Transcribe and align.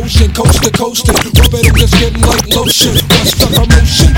motion, 0.00 0.32
coast 0.32 0.62
to 0.62 0.70
coast, 0.72 1.08
and 1.08 1.38
rub 1.38 1.54
it 1.54 1.66
in 1.66 1.74
the 1.74 1.86
skin 1.86 2.14
like 2.22 2.46
lotion. 2.48 2.94
What's 3.08 3.34
the 3.38 3.46
promotion? 3.46 4.13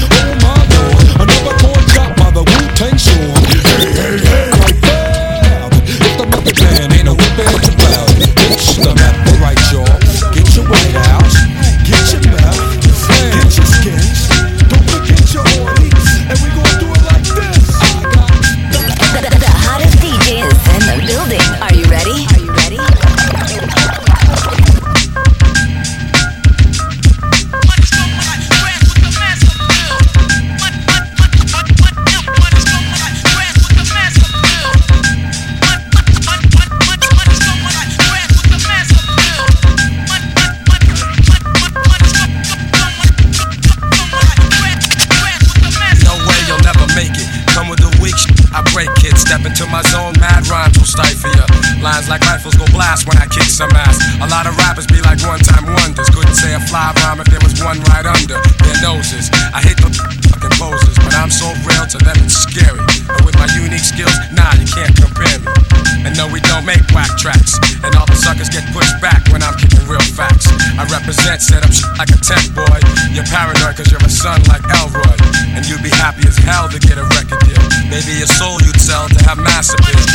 set, 71.26 71.42
set 71.42 71.62
up 71.66 71.72
shit 71.74 71.90
like 71.98 72.10
a 72.14 72.20
tech 72.22 72.44
boy. 72.54 72.78
You're 73.10 73.26
paranoid 73.26 73.74
cause 73.74 73.90
you're 73.90 73.98
a 73.98 74.08
son 74.08 74.38
like 74.46 74.62
Elroy. 74.78 75.18
And 75.58 75.66
you'd 75.66 75.82
be 75.82 75.90
happy 75.90 76.22
as 76.28 76.38
hell 76.38 76.68
to 76.70 76.78
get 76.78 76.98
a 76.98 77.06
record 77.18 77.42
deal. 77.42 77.58
Maybe 77.90 78.22
a 78.22 78.28
soul 78.30 78.62
you'd 78.62 78.78
sell 78.78 79.08
to 79.08 79.18
have 79.26 79.38
massive 79.38 79.82
deals. 79.82 80.06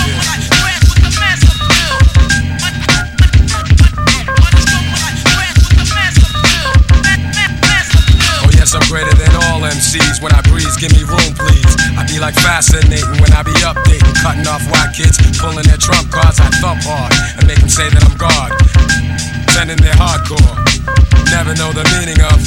Oh 8.40 8.52
yes, 8.56 8.72
I'm 8.72 8.86
greater 8.88 9.12
than 9.20 9.36
all 9.52 9.68
MCs. 9.68 10.24
When 10.24 10.32
I 10.32 10.42
breeze, 10.48 10.78
give 10.80 10.96
me 10.96 11.04
room, 11.04 11.36
please. 11.36 11.72
I 12.00 12.08
be 12.08 12.24
like 12.24 12.36
fascinating 12.40 13.20
when 13.20 13.34
I 13.36 13.44
be 13.44 13.56
updating, 13.68 14.16
cutting 14.24 14.48
off 14.48 14.64
white 14.72 14.96
kids, 14.96 15.20
pulling 15.42 15.68
their 15.68 15.82
trump 15.82 16.10
cards. 16.10 16.40
I 16.40 16.48
thump 16.64 16.88
hard 16.88 17.12
and 17.36 17.44
make 17.48 17.60
them 17.60 17.70
say 17.70 17.90
that 17.90 18.00
I'm 18.00 18.16
God. 18.16 18.56
Sending 19.52 19.78
their 19.84 19.94
hardcore 20.00 21.01
never 21.31 21.56
know 21.56 21.72
the 21.72 21.88
meaning 21.96 22.19
of. 22.28 22.44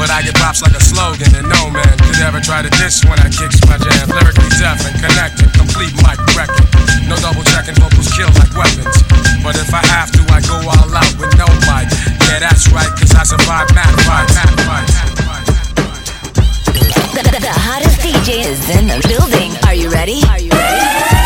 But 0.00 0.10
I 0.10 0.24
get 0.24 0.34
props 0.40 0.64
like 0.64 0.74
a 0.74 0.80
slogan, 0.80 1.28
and 1.36 1.46
no 1.46 1.68
man 1.70 1.94
could 2.00 2.18
ever 2.24 2.40
try 2.40 2.64
to 2.64 2.72
diss 2.80 3.04
when 3.04 3.20
I 3.20 3.28
kick 3.28 3.52
my 3.68 3.76
jam. 3.76 4.08
Lyrically 4.08 4.48
deaf 4.56 4.80
and 4.88 4.96
connected, 4.96 5.52
complete 5.52 5.92
mic 6.00 6.18
record. 6.34 6.66
No 7.06 7.14
double 7.20 7.44
checking, 7.44 7.76
vocals 7.76 8.08
kill 8.16 8.32
like 8.40 8.50
weapons. 8.56 8.96
But 9.44 9.60
if 9.60 9.70
I 9.70 9.84
have 9.92 10.10
to, 10.16 10.20
I 10.32 10.40
go 10.40 10.56
all 10.56 10.88
out 10.88 11.14
with 11.20 11.36
no 11.36 11.46
mic. 11.68 11.86
Yeah, 12.26 12.40
that's 12.40 12.66
right, 12.72 12.90
cause 12.96 13.12
I 13.12 13.22
survived 13.28 13.76
mad 13.76 13.92
fights. 14.08 14.34
The, 17.12 17.22
the, 17.22 17.40
the 17.44 17.54
hottest 17.54 18.00
DJ 18.00 18.42
is 18.48 18.58
in 18.72 18.88
the 18.88 18.98
building. 19.06 19.52
Are 19.68 19.74
you 19.74 19.92
ready? 19.92 20.24
Are 20.26 20.40
you 20.40 20.50
ready? 20.50 21.23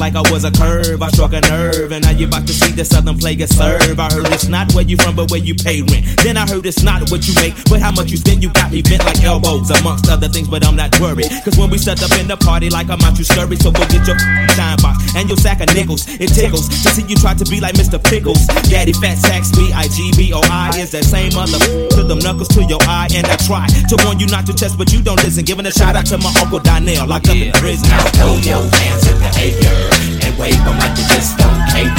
Like 0.00 0.16
I 0.16 0.24
was 0.32 0.44
a 0.44 0.50
curve. 0.50 1.02
I 1.02 1.08
struck 1.12 1.34
a 1.34 1.42
nerve, 1.52 1.92
and 1.92 2.02
now 2.02 2.10
you 2.16 2.26
about 2.26 2.46
to 2.48 2.54
see 2.56 2.72
the 2.72 2.84
southern 2.84 3.18
player 3.18 3.46
serve. 3.46 4.00
I 4.00 4.08
heard 4.08 4.32
it's 4.32 4.48
not 4.48 4.72
where 4.72 4.82
you 4.82 4.96
from, 4.96 5.14
but 5.14 5.30
where 5.30 5.38
you 5.44 5.54
pay 5.54 5.84
rent. 5.84 6.08
Then 6.24 6.40
I 6.40 6.48
heard 6.48 6.64
it's 6.64 6.82
not 6.82 7.04
what 7.12 7.28
you 7.28 7.34
make, 7.36 7.52
but 7.68 7.84
how 7.84 7.92
much 7.92 8.10
you 8.10 8.16
spend. 8.16 8.42
You 8.42 8.48
got 8.48 8.72
me 8.72 8.80
bent 8.80 9.04
like 9.04 9.20
elbows, 9.22 9.68
amongst 9.70 10.08
other 10.08 10.26
things, 10.26 10.48
but 10.48 10.64
I'm 10.64 10.74
not 10.74 10.98
worried. 10.98 11.28
Cause 11.44 11.60
when 11.60 11.68
we 11.68 11.76
set 11.76 12.02
up 12.02 12.10
in 12.18 12.26
the 12.26 12.36
party, 12.40 12.70
like 12.70 12.88
I'm 12.88 12.98
out, 13.04 13.18
you 13.20 13.24
scurry. 13.28 13.56
So 13.60 13.70
go 13.70 13.84
get 13.92 14.08
your 14.08 14.16
shine 14.56 14.80
box 14.80 15.04
and 15.14 15.28
your 15.28 15.36
sack 15.36 15.60
of 15.60 15.68
nickels. 15.76 16.08
It 16.16 16.32
tickles 16.32 16.72
to 16.80 16.88
see 16.96 17.04
you 17.04 17.16
try 17.20 17.36
to 17.36 17.44
be 17.44 17.60
like 17.60 17.76
Mr. 17.76 18.00
Pickles. 18.00 18.40
Daddy 18.72 18.96
Fat 18.96 19.20
Sacks, 19.20 19.52
B 19.52 19.68
I 19.76 19.84
G 19.92 20.16
B 20.16 20.32
O 20.32 20.40
I 20.48 20.72
is 20.80 20.96
that 20.96 21.04
same 21.04 21.36
mother 21.36 21.60
to 21.60 22.02
them 22.08 22.24
knuckles 22.24 22.48
to 22.56 22.64
your 22.64 22.80
eye. 22.88 23.12
And 23.12 23.28
I 23.28 23.36
try 23.44 23.68
to 23.68 23.94
warn 24.08 24.18
you 24.18 24.26
not 24.32 24.48
to 24.48 24.56
test, 24.56 24.80
but 24.80 24.92
you 24.96 25.04
don't 25.04 25.20
listen. 25.20 25.44
Giving 25.44 25.66
a 25.66 25.72
shout 25.72 25.92
out 25.92 26.08
to 26.08 26.16
my 26.16 26.32
Uncle 26.40 26.58
Donnell, 26.58 27.04
locked 27.06 27.28
up 27.28 27.36
in 27.36 27.52
prison. 27.60 27.84
Now 27.92 28.08
throw 28.16 28.40
your 28.40 28.64
hands 28.64 29.10
air 29.40 29.89
and 30.24 30.32
wave 30.38 30.58
them 30.64 30.76
like 30.78 30.96
you 30.96 31.06
just 31.10 31.36
don't 31.38 31.62
care. 31.70 31.90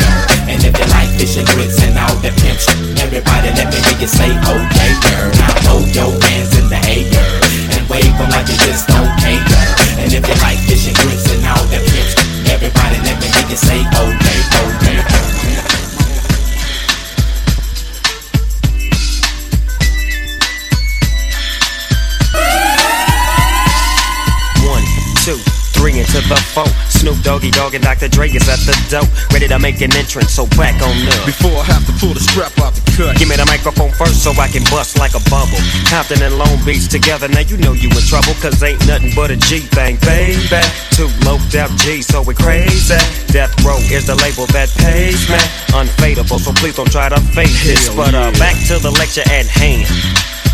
And 0.48 0.60
if 0.64 0.74
you 0.76 0.88
like 0.92 1.10
fish 1.16 1.38
and 1.38 1.48
grits 1.54 1.80
and 1.84 1.98
all 1.98 2.16
the 2.20 2.32
pimps, 2.42 2.68
everybody 3.00 3.50
let 3.56 3.68
me 3.72 3.80
hear 3.80 3.98
you 4.00 4.10
say, 4.10 4.30
yeah, 4.32 4.94
girl. 5.04 5.30
Now 5.40 5.52
throw 5.64 5.80
your 5.96 6.12
hands 6.28 6.52
in 6.60 6.68
the 6.68 6.80
air 6.90 7.40
and 7.76 7.84
wave 7.90 8.14
them 8.18 8.30
like 8.32 8.48
you 8.50 8.58
just 8.68 8.88
don't 8.88 9.12
care. 9.20 9.40
And 10.02 10.12
if 10.12 10.24
you 10.24 10.38
like 10.44 10.60
fish 10.68 10.88
and 10.88 10.98
grits 10.98 11.28
and 11.32 11.46
all 11.48 11.64
the 11.72 11.80
pimps, 11.80 12.14
everybody 12.50 12.98
let 13.06 13.16
me 13.20 13.28
hear 13.32 13.48
you 13.50 13.60
say, 13.60 13.80
oh 14.00 14.10
yeah. 14.12 14.42
One, 24.68 24.84
two, 25.24 25.38
three 25.74 26.00
into 26.00 26.22
the 26.28 26.36
four. 26.54 26.91
Snoop 27.01 27.18
Doggy 27.25 27.50
Dogg 27.50 27.74
and 27.74 27.83
Dr. 27.83 28.07
Dre 28.13 28.30
is 28.30 28.45
at 28.45 28.62
the 28.62 28.77
door, 28.86 29.01
ready 29.33 29.50
to 29.50 29.57
make 29.57 29.81
an 29.81 29.89
entrance. 29.98 30.38
So 30.38 30.45
back 30.53 30.77
on 30.86 30.94
up. 31.09 31.25
Before 31.25 31.50
I 31.57 31.65
have 31.74 31.81
to 31.89 31.94
pull 31.98 32.13
the 32.13 32.21
strap 32.21 32.53
out 32.62 32.77
the 32.77 32.86
cut. 32.94 33.18
Give 33.18 33.25
me 33.25 33.33
the 33.42 33.45
microphone 33.50 33.89
first 33.98 34.21
so 34.21 34.30
I 34.38 34.45
can 34.45 34.62
bust 34.69 35.01
like 35.01 35.18
a 35.18 35.24
bubble. 35.25 35.57
Compton 35.89 36.21
and 36.21 36.38
Long 36.38 36.62
Beach 36.62 36.94
together, 36.94 37.25
now 37.25 37.42
you 37.42 37.57
know 37.57 37.74
you 37.74 37.89
in 37.89 38.06
trouble, 38.06 38.38
cause 38.38 38.62
ain't 38.62 38.77
nothing 38.86 39.09
but 39.18 39.33
a 39.33 39.38
G 39.50 39.65
thing, 39.74 39.98
baby. 40.06 40.45
Two 40.94 41.09
loped 41.25 41.57
out 41.57 41.74
G, 41.81 42.06
so 42.06 42.21
we 42.21 42.38
crazy. 42.38 42.94
Death 43.33 43.50
Row 43.65 43.81
is 43.89 44.06
the 44.06 44.13
label 44.21 44.45
that 44.53 44.69
pays 44.77 45.25
me. 45.25 45.42
Unfadable, 45.74 46.38
so 46.38 46.53
please 46.53 46.77
don't 46.77 46.94
try 46.94 47.09
to 47.09 47.18
fake 47.33 47.57
this. 47.65 47.89
But 47.98 48.13
uh, 48.13 48.30
back 48.38 48.53
to 48.69 48.77
the 48.77 48.94
lecture 48.94 49.25
at 49.25 49.50
hand. 49.50 49.89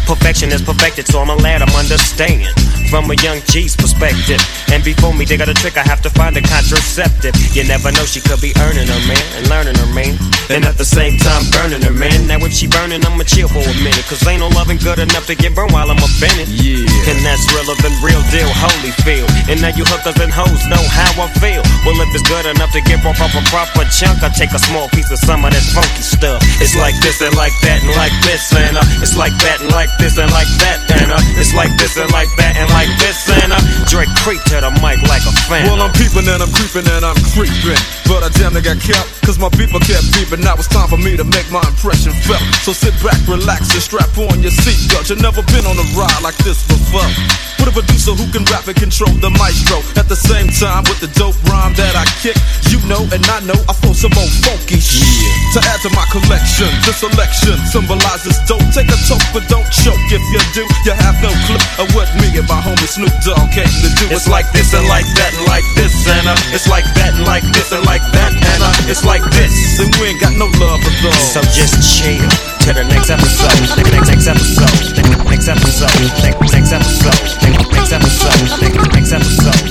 Perfection 0.08 0.56
is 0.56 0.64
perfected, 0.64 1.12
so 1.12 1.20
I'm 1.20 1.28
a 1.28 1.36
lad, 1.36 1.60
I'm 1.60 1.76
understand. 1.76 2.48
From 2.90 3.12
a 3.12 3.16
young 3.20 3.44
G's 3.52 3.76
perspective. 3.76 4.40
And 4.72 4.84
before 4.84 5.14
me, 5.14 5.26
they 5.26 5.36
got 5.36 5.50
a 5.50 5.54
trick, 5.54 5.76
I 5.76 5.84
have 5.84 6.02
to 6.08 6.10
find 6.10 6.36
a 6.38 6.42
contraceptive. 6.42 7.36
You 7.52 7.68
never 7.68 7.92
know, 7.92 8.08
she 8.08 8.22
could 8.24 8.40
be 8.40 8.56
earning 8.64 8.88
her 8.88 9.04
man 9.08 9.26
and 9.36 9.44
learning 9.52 9.76
her 9.76 9.92
man. 9.92 10.16
And 10.48 10.64
at 10.64 10.80
the 10.80 10.88
same 10.88 11.20
time, 11.20 11.44
burning 11.52 11.84
her 11.84 11.92
man. 11.92 12.28
Now, 12.28 12.40
if 12.40 12.56
she 12.56 12.68
burning, 12.68 13.04
I'ma 13.04 13.28
chill 13.28 13.52
for 13.52 13.60
a 13.60 13.76
minute. 13.84 14.08
Cause 14.08 14.24
ain't 14.24 14.40
no 14.40 14.48
loving 14.56 14.80
good 14.80 15.00
enough 15.00 15.28
to 15.28 15.36
get 15.36 15.52
burned 15.52 15.76
while 15.76 15.92
I'm 15.92 16.00
a 16.00 16.10
bending. 16.24 16.48
Yeah. 16.48 17.12
And 17.12 17.20
that's 17.28 17.44
realer 17.52 17.76
than 17.84 17.92
real 18.00 18.24
deal, 18.32 18.48
holy 18.48 18.96
feel. 19.04 19.28
And 19.52 19.60
now 19.60 19.76
you 19.76 19.84
hookers 19.84 20.16
and 20.24 20.32
hoes 20.32 20.64
know 20.72 20.80
how 20.88 21.12
I 21.20 21.28
feel. 21.44 21.64
Well, 21.84 22.00
if 22.00 22.16
it's 22.16 22.24
good 22.24 22.48
enough 22.48 22.72
to 22.72 22.82
get 22.88 23.04
off 23.04 23.20
of 23.20 23.36
a 23.36 23.44
proper 23.52 23.84
chunk, 23.92 24.24
I 24.24 24.32
take 24.32 24.56
a 24.56 24.62
small 24.64 24.88
piece 24.96 25.12
of 25.12 25.20
some 25.20 25.44
of 25.44 25.52
that 25.52 25.66
funky 25.76 26.04
stuff. 26.04 26.40
It's 26.64 26.76
like 26.80 26.96
this 27.04 27.20
and 27.20 27.36
like 27.36 27.56
that 27.68 27.84
and 27.84 27.92
like 28.00 28.16
this 28.24 28.48
and 28.56 28.80
uh, 28.80 29.04
it's 29.04 29.20
like 29.20 29.36
that 29.44 29.60
and 29.60 29.72
like 29.76 29.92
this 30.00 30.16
and 30.16 30.32
like 30.32 30.48
that 30.64 30.80
and 30.96 31.12
uh, 31.12 31.20
it's 31.36 31.52
like 31.52 31.72
this 31.76 31.98
and 31.98 32.08
like 32.16 32.32
that 32.40 32.56
and 32.56 32.70
like 32.70 32.77
this 33.02 33.26
and 33.42 33.50
uh, 33.50 33.58
Dre 33.90 34.06
creep 34.22 34.44
to 34.54 34.62
the 34.62 34.70
mic 34.84 35.02
like 35.10 35.26
a 35.26 35.34
fan. 35.50 35.66
Well, 35.66 35.82
I'm 35.82 35.94
peeping 35.98 36.30
and 36.30 36.44
I'm 36.44 36.52
creeping 36.54 36.86
and 36.86 37.02
I'm 37.02 37.18
creeping. 37.34 37.82
But 38.06 38.22
I 38.22 38.30
damn 38.38 38.54
near 38.54 38.62
got 38.62 38.78
kept, 38.78 39.08
cause 39.26 39.40
my 39.42 39.50
people 39.58 39.82
kept 39.82 40.06
beeping. 40.14 40.46
Now 40.46 40.54
it's 40.54 40.70
time 40.70 40.88
for 40.88 41.00
me 41.00 41.18
to 41.18 41.26
make 41.26 41.50
my 41.50 41.64
impression 41.66 42.14
felt. 42.30 42.44
So 42.62 42.72
sit 42.78 42.94
back, 43.02 43.18
relax, 43.26 43.74
and 43.74 43.82
strap 43.82 44.14
on 44.20 44.46
your 44.46 44.54
seatbelt. 44.54 45.10
You've 45.10 45.24
never 45.24 45.42
been 45.50 45.66
on 45.66 45.76
a 45.80 45.88
ride 45.98 46.22
like 46.22 46.38
this 46.46 46.62
before. 46.68 47.08
With 47.58 47.74
a 47.74 47.74
producer 47.74 48.14
who 48.14 48.30
can 48.30 48.46
rap 48.54 48.70
and 48.70 48.78
control 48.78 49.12
the 49.18 49.34
maestro. 49.34 49.82
At 49.98 50.06
the 50.08 50.16
same 50.16 50.48
time, 50.54 50.86
with 50.86 51.02
the 51.02 51.10
dope 51.18 51.36
rhyme 51.50 51.74
that 51.74 51.98
I 51.98 52.06
kick, 52.22 52.38
you 52.70 52.78
know 52.86 53.02
and 53.10 53.24
I 53.28 53.42
know 53.50 53.58
I 53.66 53.74
flow 53.74 53.98
some 53.98 54.14
old 54.14 54.30
funky 54.46 54.78
shit. 54.78 55.34
To 55.58 55.60
add 55.74 55.82
to 55.82 55.90
my 55.98 56.06
collection, 56.14 56.70
this 56.86 57.02
selection 57.02 57.58
symbolizes 57.68 58.38
dope. 58.46 58.64
Take 58.72 58.94
a 58.94 59.00
toke, 59.10 59.26
but 59.34 59.44
don't 59.50 59.68
choke. 59.74 60.00
If 60.14 60.22
you 60.30 60.42
do, 60.54 60.64
you 60.86 60.94
have 60.94 61.18
no 61.20 61.34
clue 61.50 61.64
of 61.82 61.88
what 61.98 62.08
me 62.22 62.30
and 62.38 62.48
my 62.48 62.62
homie 62.68 62.92
Snoop 62.92 63.16
Dogg 63.24 63.48
came 63.56 63.72
to 63.72 63.88
do. 63.96 64.12
It's 64.12 64.28
like 64.28 64.44
this 64.52 64.76
and 64.76 64.84
like 64.92 65.08
that 65.16 65.32
and 65.40 65.48
like 65.48 65.64
this 65.80 65.96
and 66.04 66.28
uh, 66.28 66.36
it's 66.52 66.68
like 66.68 66.84
that 67.00 67.16
and 67.16 67.24
like 67.24 67.48
this 67.56 67.72
and 67.72 67.88
like 67.88 68.04
that 68.12 68.36
and 68.36 68.60
uh, 68.60 68.92
it's 68.92 69.08
like 69.08 69.24
this. 69.32 69.80
and 69.80 69.88
we 70.04 70.12
ain't 70.12 70.20
got 70.20 70.36
no 70.36 70.52
love 70.60 70.84
for 70.84 70.92
those. 71.00 71.16
So 71.32 71.40
just 71.56 71.80
chill 71.88 72.20
to 72.68 72.76
the 72.76 72.84
next 72.92 73.08
episode. 73.08 73.56
Next, 73.80 73.80
next, 73.80 74.12
next 74.12 74.28
episode. 74.28 74.76
Next 75.32 75.48
episode. 75.48 75.96
Next, 76.20 76.52
next 76.52 76.76
episode. 76.76 77.16
Next, 77.40 77.72
next 77.72 77.96
episode. 77.96 78.36
Next, 78.60 78.92
next 78.92 79.16
episode. 79.16 79.64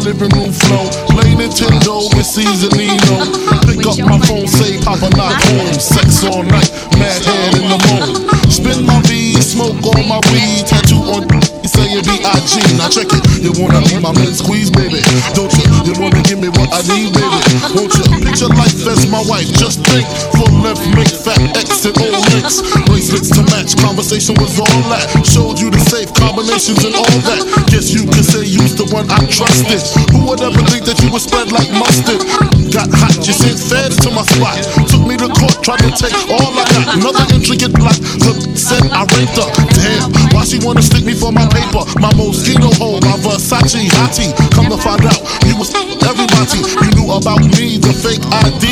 Living 0.00 0.32
room 0.32 0.52
floor? 0.52 0.88
Play 1.12 1.36
Nintendo 1.36 2.08
with 2.16 2.24
Cease-a-Leo. 2.24 3.20
Pick 3.68 3.84
up 3.84 3.98
my 4.08 4.18
phone, 4.24 4.48
say 4.48 4.80
Papa 4.80 5.12
not 5.16 5.36
home. 5.44 5.76
Sex 5.76 6.24
all 6.24 6.42
night, 6.42 6.72
mad 6.96 7.20
head 7.20 7.54
in 7.60 7.68
the 7.68 7.78
moon. 7.84 8.50
Spin 8.50 8.86
my 8.86 9.00
V, 9.04 9.36
smoke 9.40 9.76
all 9.84 10.02
my 10.08 10.20
weed. 10.32 10.64
Tattoo 10.64 11.04
on, 11.04 11.28
say 11.68 11.92
you 11.92 12.00
B.I.G. 12.00 12.80
Now 12.80 12.88
check 12.88 13.12
it. 13.12 13.22
You 13.44 13.52
wanna 13.60 13.84
be 13.84 14.00
my 14.00 14.12
man 14.16 14.32
squeeze, 14.32 14.70
baby? 14.70 15.04
Don't 15.36 15.52
you? 15.52 15.68
You 15.84 15.94
wanna 16.00 16.22
give 16.24 16.40
me 16.40 16.48
what 16.48 16.72
I 16.72 16.80
need, 16.88 17.12
baby? 17.12 17.40
Won't 17.76 17.92
you? 17.94 18.04
Picture 18.24 18.48
life 18.48 18.80
as 18.88 19.04
my 19.12 19.22
wife. 19.28 19.52
Just 19.52 19.84
think, 19.84 20.08
full 20.32 20.48
length, 20.64 20.82
make 20.96 21.12
fat 21.12 21.40
and 21.86 21.96
all 21.96 22.20
links. 22.32 22.60
Bracelets 22.84 23.30
to 23.32 23.42
match. 23.48 23.76
Conversation 23.80 24.34
was 24.36 24.58
all 24.58 24.82
that. 24.92 25.08
Showed 25.24 25.58
you 25.60 25.70
the 25.70 25.80
safe 25.80 26.12
combinations 26.40 26.84
and 26.84 26.94
all 26.96 27.16
that. 27.28 27.44
Guess 27.68 27.92
you 27.92 28.08
could 28.08 28.24
say 28.24 28.40
you's 28.48 28.72
the 28.72 28.88
one 28.88 29.04
I 29.12 29.20
trusted. 29.28 29.84
Who 30.16 30.24
would 30.24 30.40
ever 30.40 30.64
think 30.72 30.88
that 30.88 30.96
you 31.04 31.12
would 31.12 31.20
spread 31.20 31.52
like 31.52 31.68
mustard? 31.76 32.24
Got 32.72 32.88
hot, 32.96 33.12
you 33.20 33.36
sent 33.36 33.60
feds 33.60 34.00
to 34.00 34.10
my 34.14 34.24
spot. 34.24 34.56
Took 34.88 35.04
me 35.04 35.20
to 35.20 35.28
court, 35.28 35.60
tried 35.60 35.84
to 35.84 35.92
take 35.92 36.16
all 36.32 36.56
I 36.56 36.64
got. 36.72 36.96
Another 36.96 37.24
intricate 37.36 37.76
block. 37.76 37.96
The 38.24 38.32
said 38.56 38.88
I 38.88 39.04
raped 39.16 39.36
her. 39.36 39.48
Damn, 39.76 40.12
why 40.32 40.48
she 40.48 40.56
wanna 40.64 40.80
stick 40.80 41.04
me 41.04 41.12
for 41.12 41.32
my 41.32 41.44
paper? 41.48 41.84
My 42.00 42.12
Moschino 42.16 42.72
hole, 42.80 43.00
my 43.04 43.16
Versace 43.20 43.88
hottie. 44.00 44.32
Come 44.56 44.72
to 44.72 44.78
find 44.80 45.04
out, 45.04 45.20
you 45.44 45.56
was 45.60 45.74
everybody. 46.04 46.60
You 46.84 46.88
knew 46.96 47.08
about 47.12 47.40
me, 47.56 47.76
the 47.80 47.92
fake 47.92 48.22
ID. 48.48 48.64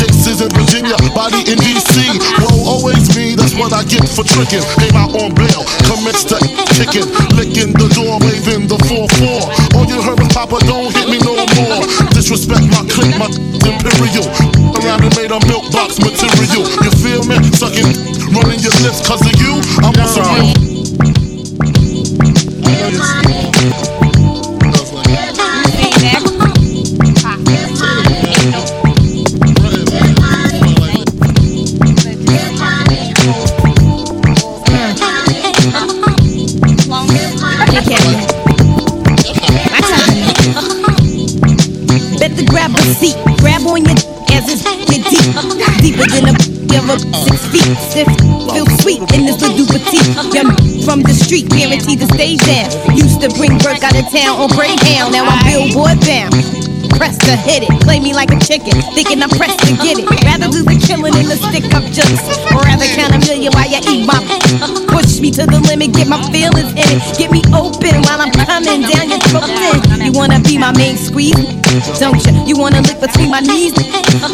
Cases 0.00 0.44
in 0.44 0.50
Virginia, 0.52 0.96
body 1.16 1.44
in 1.48 1.56
DC. 1.60 2.16
Whoa, 2.44 2.55
what 3.66 3.82
I 3.82 3.84
get 3.84 4.06
for 4.08 4.22
tricking. 4.22 4.62
Came 4.78 4.94
out 4.94 5.10
on 5.18 5.34
bail, 5.34 5.66
commenced 5.90 6.28
to 6.30 6.38
kicking, 6.78 7.08
licking 7.34 7.72
the 7.74 7.90
door, 7.98 8.18
waving 8.22 8.68
the 8.68 8.78
4-4. 8.86 9.74
All 9.74 9.86
you 9.86 10.00
heard 10.02 10.20
was 10.20 10.32
Papa, 10.32 10.58
don't 10.66 10.94
hit 10.94 11.08
me 11.10 11.18
no 11.18 11.34
more. 11.34 11.82
Disrespect 12.14 12.62
my 12.70 12.86
clique, 12.86 13.18
my 13.18 13.26
imperial. 13.66 14.55
Than 46.04 46.28
a 46.28 46.34
ever 46.76 46.98
six 46.98 47.40
feet. 47.48 47.72
This 47.96 48.04
feel 48.52 48.66
sweet 48.82 49.02
in 49.16 49.24
this 49.24 49.40
little 49.40 49.66
petite. 49.66 50.08
Young 50.34 50.52
from 50.84 51.02
the 51.02 51.14
street, 51.14 51.48
guaranteed 51.48 52.00
to 52.00 52.08
stay 52.14 52.36
down. 52.36 52.68
Used 52.96 53.20
to 53.22 53.28
bring 53.36 53.52
work 53.64 53.82
out 53.82 53.96
of 53.96 54.06
town 54.12 54.36
on 54.38 54.48
Greyhound, 54.52 55.12
now 55.12 55.24
I'm 55.24 55.40
billboard 55.44 55.98
bound. 56.04 56.34
pressed 56.96 57.20
to 57.28 57.36
hit 57.36 57.62
it. 57.64 57.72
Play 57.82 58.00
me 58.00 58.12
like 58.14 58.30
a 58.32 58.40
chicken, 58.40 58.80
thinking 58.96 59.22
I'm 59.22 59.30
pressed 59.30 59.60
to 59.68 59.72
get 59.84 59.98
it. 60.00 60.06
Rather 60.24 60.48
do 60.48 60.64
the 60.64 60.76
killing 60.80 61.14
in 61.16 61.26
the 61.28 61.36
stick 61.36 61.68
up 61.76 61.84
jokes. 61.92 62.24
Or 62.52 62.60
rather 62.64 62.88
count 62.96 63.14
a 63.14 63.20
million 63.28 63.52
while 63.52 63.68
you 63.68 63.80
eat 63.84 64.04
my. 64.08 64.18
Push 64.88 65.05
me 65.20 65.30
to 65.30 65.46
the 65.46 65.60
limit, 65.70 65.92
get 65.94 66.08
my 66.08 66.20
feelings 66.32 66.72
in 66.74 66.88
it. 66.98 67.00
Get 67.16 67.30
me 67.30 67.40
open 67.54 67.94
while 68.04 68.20
I'm 68.20 68.32
coming 68.32 68.82
down 68.82 69.06
your 69.08 69.22
throat. 69.30 69.48
Then 69.88 70.02
you 70.02 70.12
wanna 70.12 70.40
be 70.40 70.58
my 70.58 70.72
main 70.76 70.96
squeeze? 70.96 71.36
Don't 72.00 72.18
you? 72.26 72.32
You 72.44 72.56
wanna 72.58 72.82
lick 72.82 73.00
between 73.00 73.30
my 73.30 73.40
knees? 73.40 73.72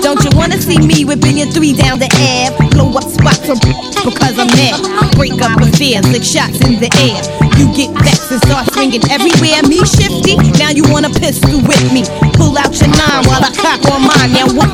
Don't 0.00 0.22
you 0.24 0.30
wanna 0.34 0.60
see 0.60 0.78
me 0.78 1.04
whipping 1.04 1.38
your 1.38 1.50
three 1.52 1.72
down 1.76 1.98
the 1.98 2.08
ab? 2.08 2.56
Blow 2.72 2.90
up 2.94 3.04
spots 3.04 3.44
from 3.44 3.58
because 4.04 4.38
I'm 4.38 4.48
mad. 4.54 4.80
Break 5.14 5.38
up 5.42 5.60
affairs, 5.60 6.06
lick 6.08 6.24
shots 6.24 6.58
in 6.64 6.80
the 6.80 6.90
air. 6.98 7.20
You 7.60 7.68
get 7.74 7.90
vexed 8.02 8.32
and 8.32 8.42
start 8.42 8.72
swinging 8.72 9.04
everywhere. 9.10 9.62
Me 9.68 9.78
shifty, 9.84 10.36
now 10.58 10.70
you 10.70 10.82
want 10.88 11.06
a 11.06 11.12
pistol 11.20 11.60
with 11.62 11.84
me. 11.92 12.02
Pull 12.34 12.56
out 12.58 12.72
your 12.80 12.90
nine 12.90 13.22
while 13.28 13.44
I 13.44 13.52
cock 13.54 13.82
on 13.92 14.02
mine. 14.08 14.32
Now 14.32 14.48
what? 14.56 14.72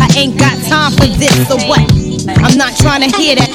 I 0.00 0.08
ain't 0.16 0.38
got 0.38 0.56
time 0.68 0.92
for 0.92 1.06
this, 1.06 1.32
so 1.48 1.56
what? 1.68 2.05
I'm 2.28 2.58
not 2.58 2.74
trying 2.76 3.06
to 3.06 3.10
hear 3.16 3.36
that. 3.36 3.50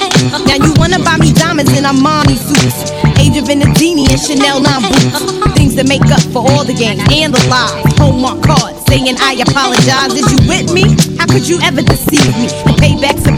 Now 0.48 0.56
you 0.56 0.72
wanna 0.80 0.98
buy 1.04 1.16
me 1.20 1.32
diamonds 1.32 1.72
in 1.76 1.84
Armani 1.84 2.36
suits. 2.40 2.88
Age 3.20 3.36
of 3.36 3.44
Venedini 3.44 4.08
and 4.08 4.20
Chanel 4.20 4.60
9 4.60 4.82
boots. 4.88 5.52
Things 5.54 5.74
that 5.76 5.86
make 5.88 6.04
up 6.08 6.22
for 6.32 6.40
all 6.40 6.64
the 6.64 6.74
games 6.74 7.02
and 7.12 7.34
the 7.34 7.42
lies. 7.52 7.84
Hallmark 8.00 8.42
cards 8.42 8.80
saying 8.88 9.16
I 9.20 9.36
apologize. 9.44 10.16
Is 10.16 10.26
you 10.32 10.40
with 10.48 10.72
me? 10.72 10.96
How 11.20 11.26
could 11.26 11.46
you 11.46 11.60
ever 11.60 11.82
deceive 11.82 12.32
me? 12.40 12.48
And 12.64 12.76
pay 12.80 12.96
back 13.00 13.16
some. 13.20 13.36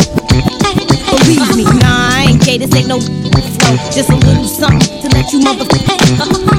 Believe 1.25 1.57
me, 1.57 1.65
nah, 1.83 2.15
I 2.15 2.27
ain't 2.31 2.43
gay. 2.45 2.59
This 2.59 2.75
ain't 2.75 2.89
no 2.89 3.01
flow. 3.01 3.75
Just 3.91 4.11
a 4.11 4.17
little 4.17 4.47
something 4.47 5.03
to 5.03 5.09
let 5.11 5.33
you 5.33 5.41
motherfuckers. 5.41 6.54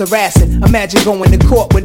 Harassing. 0.00 0.62
Imagine 0.62 1.04
going 1.04 1.38
to 1.38 1.46
court 1.46 1.74
with 1.74 1.84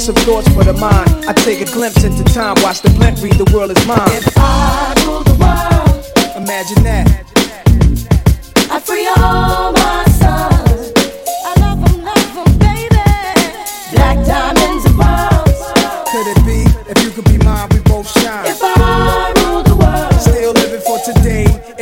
some 0.01 0.15
thoughts 0.15 0.47
for 0.55 0.63
the 0.63 0.73
mind. 0.73 1.09
I 1.27 1.33
take 1.33 1.61
a 1.61 1.65
glimpse 1.65 2.03
into 2.03 2.23
time, 2.33 2.55
watch 2.63 2.81
the 2.81 2.89
blimp 2.89 3.21
read, 3.21 3.33
the 3.33 3.45
world 3.53 3.69
is 3.69 3.85
mine. 3.85 3.99
If 4.07 4.35
I 4.35 4.95
rule 5.05 5.21
the 5.21 5.35
world, 5.37 6.35
imagine 6.35 6.83
that. 6.83 7.07
I 8.71 8.79
free 8.79 9.05
all 9.05 9.73
my 9.73 9.80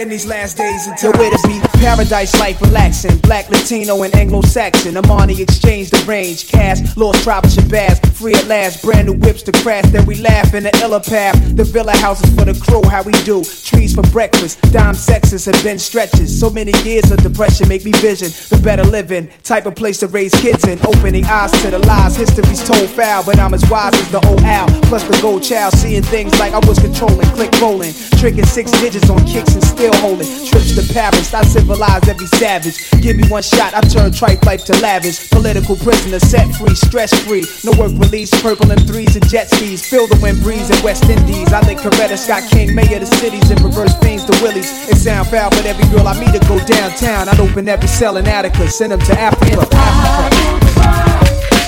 in 0.10 0.18
these 0.18 0.26
last 0.26 0.58
days 0.58 0.88
until 0.88 1.12
where 1.14 1.30
to 1.30 1.48
be. 1.48 1.60
Paradise 1.80 2.38
life 2.40 2.60
relaxing. 2.62 3.16
Black, 3.20 3.50
Latino, 3.50 4.02
and 4.02 4.14
Anglo 4.16 4.42
Saxon. 4.42 4.96
Armani 4.96 5.40
Exchange 5.40 5.92
the 5.92 6.04
range. 6.08 6.48
Cash, 6.48 6.98
lost 6.98 7.24
tribal 7.24 7.50
Shabazz. 7.50 8.02
Free 8.14 8.34
at 8.34 8.48
last. 8.48 8.84
Brand 8.84 9.08
new 9.08 9.14
whips 9.14 9.44
to 9.44 9.52
crash. 9.52 9.86
Then 9.92 10.06
we 10.06 10.16
laugh 10.16 10.54
in 10.54 10.64
the 10.64 10.76
illa 10.84 11.00
path. 11.00 11.36
The 11.56 11.64
villa 11.64 11.96
houses 11.98 12.34
for 12.36 12.46
the 12.46 12.60
crew. 12.60 12.82
How 12.90 13.04
we 13.04 13.14
do. 13.24 13.44
Trees 13.44 13.94
for 13.94 14.02
breakfast. 14.10 14.60
Dime 14.74 14.96
sexes 14.96 15.46
have 15.46 15.62
been 15.64 15.78
stretches. 15.78 16.38
So 16.40 16.50
many 16.50 16.74
years 16.84 17.12
of 17.12 17.22
depression 17.22 17.68
make 17.68 17.86
me 17.86 17.92
vision 17.92 18.30
the 18.50 18.60
better 18.64 18.84
living. 18.84 19.30
Type 19.44 19.68
of 19.68 19.76
place 19.76 20.00
to 20.00 20.08
raise 20.08 20.34
kids 20.42 20.68
in. 20.68 20.80
Opening 20.86 21.26
eyes 21.26 21.52
to 21.62 21.70
the 21.70 21.80
lies. 21.80 22.16
History's 22.16 22.64
told 22.68 22.90
foul. 22.90 23.24
But 23.26 23.40
I'm 23.40 23.54
as 23.54 23.70
wise 23.70 23.94
as 23.94 24.12
the 24.12 24.26
old 24.28 24.42
owl. 24.42 24.68
Plus 24.90 25.04
the 25.04 25.18
gold 25.22 25.44
child. 25.44 25.74
Seeing 25.74 26.04
things 26.04 26.38
like 26.40 26.54
I 26.54 26.60
was 26.68 26.80
controlling. 26.80 27.28
Click 27.38 27.52
rolling. 27.62 27.94
Tricking 28.18 28.46
six 28.46 28.72
digits 28.72 29.10
on 29.10 29.24
kicks 29.26 29.54
and 29.54 29.64
still 29.64 29.99
holding. 30.00 30.28
Trips 30.46 30.76
to 30.76 30.84
Paris. 30.94 31.34
I 31.34 31.44
civilize 31.44 32.08
every 32.08 32.28
savage. 32.28 32.90
Give 33.02 33.18
me 33.18 33.28
one 33.28 33.44
shot. 33.44 33.74
I 33.74 33.82
turn 33.82 34.12
tripe 34.12 34.44
life 34.46 34.66
to 34.66 34.74
lavish. 34.80 35.30
Political 35.30 35.76
prisoner 35.78 36.20
set 36.20 36.48
free. 36.56 36.76
Stress 36.76 37.14
free. 37.28 37.46
No 37.64 37.72
work 37.80 37.92
release. 38.00 38.32
Purple 38.42 38.72
and 38.72 38.82
threes 38.88 39.16
and 39.16 39.28
jet 39.30 39.50
skis. 39.50 39.88
Feel 39.88 40.08
the 40.08 40.18
wind 40.22 40.42
breeze 40.42 40.70
in 40.70 40.82
West 40.84 41.06
Indies. 41.10 41.54
I 41.54 41.62
think 41.62 41.80
Coretta 41.80 42.18
Scott 42.18 42.44
King, 42.50 42.74
mayor 42.74 42.98
of 42.98 43.02
the 43.02 43.12
cities. 43.18 43.50
And 43.52 43.62
reverse 43.62 43.96
things 44.00 44.24
to 44.26 44.34
Willies. 44.42 44.72
It 44.90 44.98
sound 44.98 45.28
foul, 45.28 45.50
but 45.52 45.66
every 45.66 45.88
girl 45.96 46.08
I 46.08 46.20
meet 46.20 46.34
to 46.34 46.48
go 46.48 46.58
downtown. 46.66 47.30
I'd 47.30 47.40
open 47.40 47.68
every 47.68 47.88
cell 47.88 48.18
in 48.18 48.28
Attica. 48.28 48.70
Send 48.70 48.92
them 48.92 49.00
to 49.02 49.20
Africa. 49.20 49.68
Africa. 49.72 50.40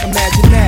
Imagine 0.08 0.52
that. 0.52 0.61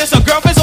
miss 0.00 0.12
a 0.12 0.20
girlfriend's 0.22 0.58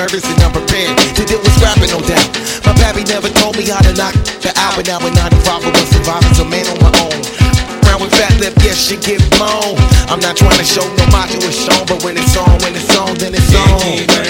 nervous 0.00 0.24
and 0.24 0.40
unprepared. 0.40 0.96
To 1.12 1.22
deal 1.28 1.40
with 1.44 1.60
rapping, 1.60 1.92
no 1.92 2.00
doubt. 2.00 2.28
My 2.64 2.72
pappy 2.80 3.04
never 3.04 3.28
told 3.28 3.56
me 3.56 3.68
how 3.68 3.84
to 3.84 3.92
knock 3.92 4.16
the 4.40 4.48
but 4.76 4.86
now 4.88 5.04
in 5.04 5.12
95, 5.12 5.60
I 5.60 5.70
was 5.76 5.88
surviving, 5.92 6.32
so 6.32 6.44
man 6.44 6.64
on 6.72 6.78
my 6.80 6.92
own. 7.04 7.20
Round 7.84 8.00
with 8.00 8.14
fat 8.16 8.32
lip, 8.40 8.54
yes, 8.64 8.80
she 8.80 8.96
get 8.96 9.20
blown. 9.36 9.76
I'm 10.08 10.20
not 10.20 10.36
trying 10.36 10.56
to 10.56 10.64
show 10.64 10.86
no 10.96 11.04
macho 11.12 11.36
is 11.44 11.52
shown, 11.52 11.84
but 11.84 12.02
when 12.02 12.16
it's 12.16 12.36
on, 12.36 12.48
when 12.64 12.72
it's 12.72 12.96
on, 12.96 13.12
then 13.20 13.34
it's 13.34 13.52
on. 13.52 13.80
Can't 14.08 14.29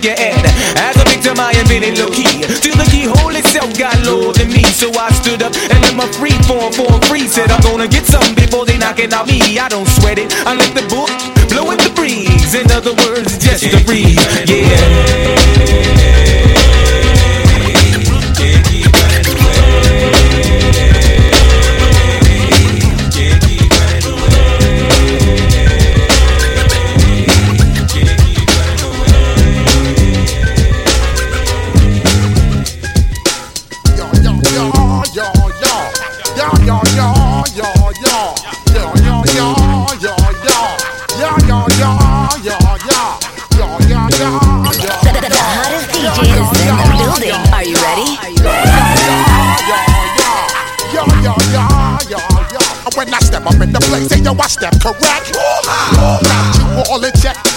figure 0.00 0.16
and 0.18 0.46
as 0.78 0.96
a 0.96 1.04
victim 1.04 1.36
I 1.38 1.52
invented 1.58 1.98
low 1.98 2.08
key. 2.08 2.42
Till 2.60 2.76
the 2.76 2.88
keyhole 2.90 3.34
itself 3.36 3.76
got 3.78 3.94
lower 4.04 4.32
than 4.32 4.48
me, 4.48 4.64
so 4.64 4.90
I 4.98 5.10
stood 5.12 5.42
up 5.42 5.54
and 5.54 5.80
let 5.82 5.94
my 5.94 6.08
free 6.12 6.36
form 6.48 6.72
form 6.72 7.00
free. 7.02 7.28
Said 7.28 7.50
I'm 7.50 7.60
gonna 7.62 7.88
get 7.88 8.06
something 8.06 8.34
before 8.34 8.64
they 8.64 8.78
knock 8.78 8.98
it 8.98 9.12
out 9.12 9.26
me. 9.26 9.58
I 9.58 9.68
don't 9.68 9.88
sweat 9.88 10.18
it. 10.18 10.32
I 10.46 10.54
let 10.54 10.74
the 10.74 10.86
book 10.88 11.10
blow 11.50 11.70
in 11.70 11.78
the 11.78 11.92
breeze. 11.94 12.54
In 12.54 12.70
other 12.72 12.94
words, 12.94 13.38
just 13.38 13.64
a 13.64 13.84
breeze. 13.84 14.16
Yeah. 14.48 15.39
When 53.00 53.14
I 53.14 53.18
step 53.20 53.46
up 53.46 53.54
in 53.54 53.72
the 53.72 53.80
place, 53.80 54.08
say 54.08 54.20
yo, 54.20 54.34
I 54.34 54.46
step 54.46 54.74
correct. 54.78 55.32
Got 55.32 56.58
you 56.58 56.92
all 56.92 57.02
in 57.02 57.12
check. 57.14 57.49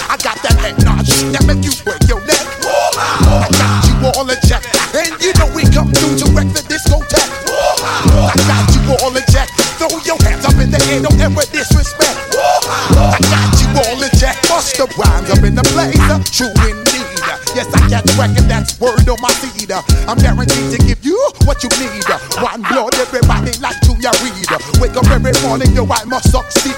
My 19.20 19.30
seed. 19.44 19.70
Uh. 19.70 19.82
I'm 20.08 20.16
guaranteed 20.18 20.72
to 20.72 20.78
give 20.80 21.04
you 21.04 21.16
what 21.44 21.62
you 21.62 21.68
need. 21.76 22.04
Uh. 22.08 22.18
One 22.40 22.62
blood, 22.64 22.94
everybody 22.96 23.52
like 23.60 23.80
to 23.84 23.92
ya 24.00 24.12
read. 24.24 24.48
Uh. 24.48 24.58
Wake 24.80 24.96
up 24.96 25.06
every 25.12 25.36
morning, 25.44 25.72
yo, 25.76 25.84
I 25.84 26.04
must 26.04 26.32
succeed. 26.32 26.72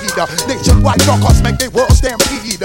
Nationwide 0.49 1.05
rockers 1.07 1.43
make 1.43 1.59
the 1.59 1.71
world 1.71 1.93
stampede. 1.95 2.63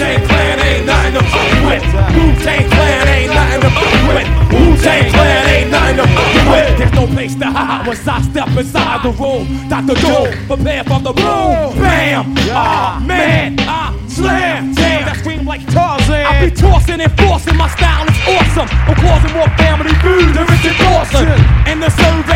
Wu-Tang 0.00 0.26
Clan 0.26 0.58
ain't 0.60 0.86
nothing 0.86 1.14
to 1.14 1.22
fuck 1.30 1.52
with. 1.66 1.84
Wu-Tang 2.14 2.70
Clan 2.70 3.08
ain't 3.08 3.32
nothing 3.34 3.60
to 3.60 3.70
fuck 3.70 3.98
with. 4.08 4.28
Wu-Tang 4.52 5.10
Clan 5.12 5.48
ain't 5.48 5.70
nothing 5.70 5.96
to 5.96 6.06
fuck 6.06 6.34
with. 6.50 6.78
There's 6.78 6.92
no 6.92 7.06
place 7.06 7.34
to 7.36 7.46
hide 7.46 7.86
once 7.86 8.08
I 8.08 8.20
step 8.22 8.48
inside 8.56 9.02
the 9.02 9.10
room. 9.10 9.46
Dr. 9.68 9.94
Doom, 10.00 10.46
prepare 10.46 10.84
for 10.84 11.00
the 11.00 11.12
boom. 11.12 11.74
Bam! 11.78 12.34
Ah, 12.50 13.02
man! 13.04 13.56
Ah, 13.60 13.92
slam! 14.08 14.74
That 14.74 15.16
scream 15.18 15.44
like 15.44 15.66
Tarzan. 15.66 16.22
I 16.22 16.44
be 16.44 16.54
tossing 16.54 17.00
and 17.00 17.10
forcing, 17.18 17.56
my 17.56 17.66
style 17.74 18.06
is 18.06 18.14
awesome. 18.30 18.68
I'm 18.86 18.94
causing 18.94 19.32
more 19.34 19.50
family 19.58 19.90
food 20.04 20.30
than 20.38 20.46
Richard 20.46 20.78
Dawson. 20.78 21.26
And 21.66 21.82
the 21.82 21.90
survey 21.90 22.29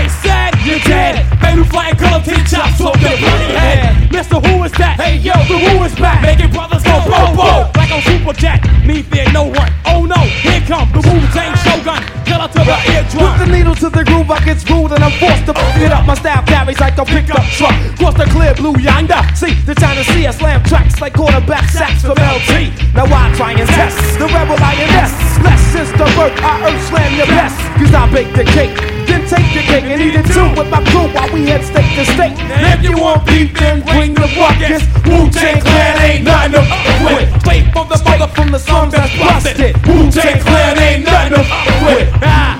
you're 0.74 0.84
dead. 0.84 1.22
Fatal 1.40 1.64
flying 1.64 1.96
color 1.96 2.22
tin 2.22 2.42
chops 2.46 2.80
off 2.80 2.98
your 3.00 3.16
bloody 3.18 3.54
head. 3.54 4.10
Mister, 4.10 4.40
who 4.42 4.64
is 4.64 4.72
that? 4.72 4.98
Hey, 4.98 5.18
yo, 5.18 5.34
the 5.46 5.54
Wu 5.54 5.84
is 5.84 5.94
back? 5.94 6.22
Making 6.22 6.50
brothers 6.50 6.82
go 6.82 6.98
bobo. 7.06 7.70
Like 7.78 7.92
on 7.94 8.02
Super 8.02 8.34
Jet. 8.34 8.58
Me 8.82 9.02
fear 9.02 9.30
no 9.30 9.44
one. 9.46 9.70
Oh 9.86 10.04
no, 10.04 10.18
here 10.42 10.62
come 10.66 10.90
the 10.90 10.98
Wu 10.98 11.14
Tang 11.30 11.54
Shogun. 11.62 12.02
Killer 12.26 12.48
to 12.50 12.60
the 12.66 12.76
eardrum. 12.90 13.22
Put 13.22 13.38
the 13.38 13.48
needle 13.50 13.74
to 13.74 13.88
the 13.90 14.02
groove, 14.02 14.30
I 14.30 14.42
get 14.44 14.58
screwed 14.58 14.90
and 14.92 15.04
I'm 15.04 15.14
forced 15.22 15.46
to 15.46 15.54
pick 15.54 15.86
it 15.86 15.92
up. 15.92 16.06
My 16.06 16.14
style 16.14 16.42
carries 16.42 16.80
like 16.80 16.98
a 16.98 17.04
pickup 17.04 17.44
truck. 17.54 17.74
Cross 17.98 18.18
the 18.18 18.26
clear 18.34 18.54
blue 18.54 18.74
yonder. 18.80 19.22
See, 19.38 19.54
the 19.68 19.74
China 19.74 20.02
Sea, 20.02 20.26
I 20.26 20.32
slam 20.32 20.62
tracks 20.64 21.00
like 21.00 21.14
quarterback 21.14 21.70
sacks 21.70 22.02
from 22.02 22.18
LT. 22.18 22.74
Now 22.94 23.06
I 23.06 23.30
try 23.36 23.52
and 23.54 23.68
test 23.68 24.18
the 24.18 24.26
rebel 24.26 24.58
INS. 24.58 25.12
Less 25.44 25.62
since 25.70 25.90
the 25.94 26.06
birth, 26.18 26.34
I 26.42 26.66
earth 26.66 26.82
slam 26.88 27.14
your 27.14 27.30
best. 27.30 27.58
Cause 27.78 27.94
I 27.94 28.10
bake 28.10 28.32
the 28.34 28.44
cake, 28.44 28.74
then 29.14 29.28
take 29.28 29.48
the 29.54 29.62
cake 29.62 29.84
and 29.84 30.00
eat 30.02 30.14
it 30.14 30.26
too 30.26 30.48
with 30.58 30.68
my 30.70 30.82
crew 30.90 31.06
while 31.14 31.30
we 31.32 31.46
head 31.46 31.62
state 31.62 31.90
to 31.94 32.04
state. 32.04 32.34
Now 32.48 32.74
if 32.74 32.82
you 32.82 32.96
want 32.98 33.26
beef, 33.26 33.54
then 33.54 33.82
bring 33.82 34.14
the 34.14 34.28
buckets. 34.34 34.84
Wu-Tang 35.06 35.60
Clan 35.62 35.94
ain't 36.02 36.24
nothing 36.24 36.52
to 36.52 36.62
fuck 36.66 37.14
with. 37.14 37.28
Straight 37.40 37.72
from 37.72 37.88
the 37.88 37.98
mother 38.04 38.28
from 38.34 38.50
the 38.50 38.58
slums 38.58 38.92
that's 38.92 39.14
busted. 39.18 39.74
Wu-Tang 39.86 40.40
Clan 40.40 40.78
ain't 40.78 41.04
nothing 41.04 41.38
to 41.38 41.44
fuck 41.44 41.68
with. 41.86 42.08
Ah. 42.22 42.58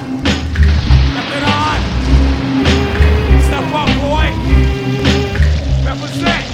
Nothing 1.17 1.45
on. 1.59 1.79
Step 3.47 3.67
up, 3.75 3.90
boy. 3.99 4.27
Represent. 5.83 6.45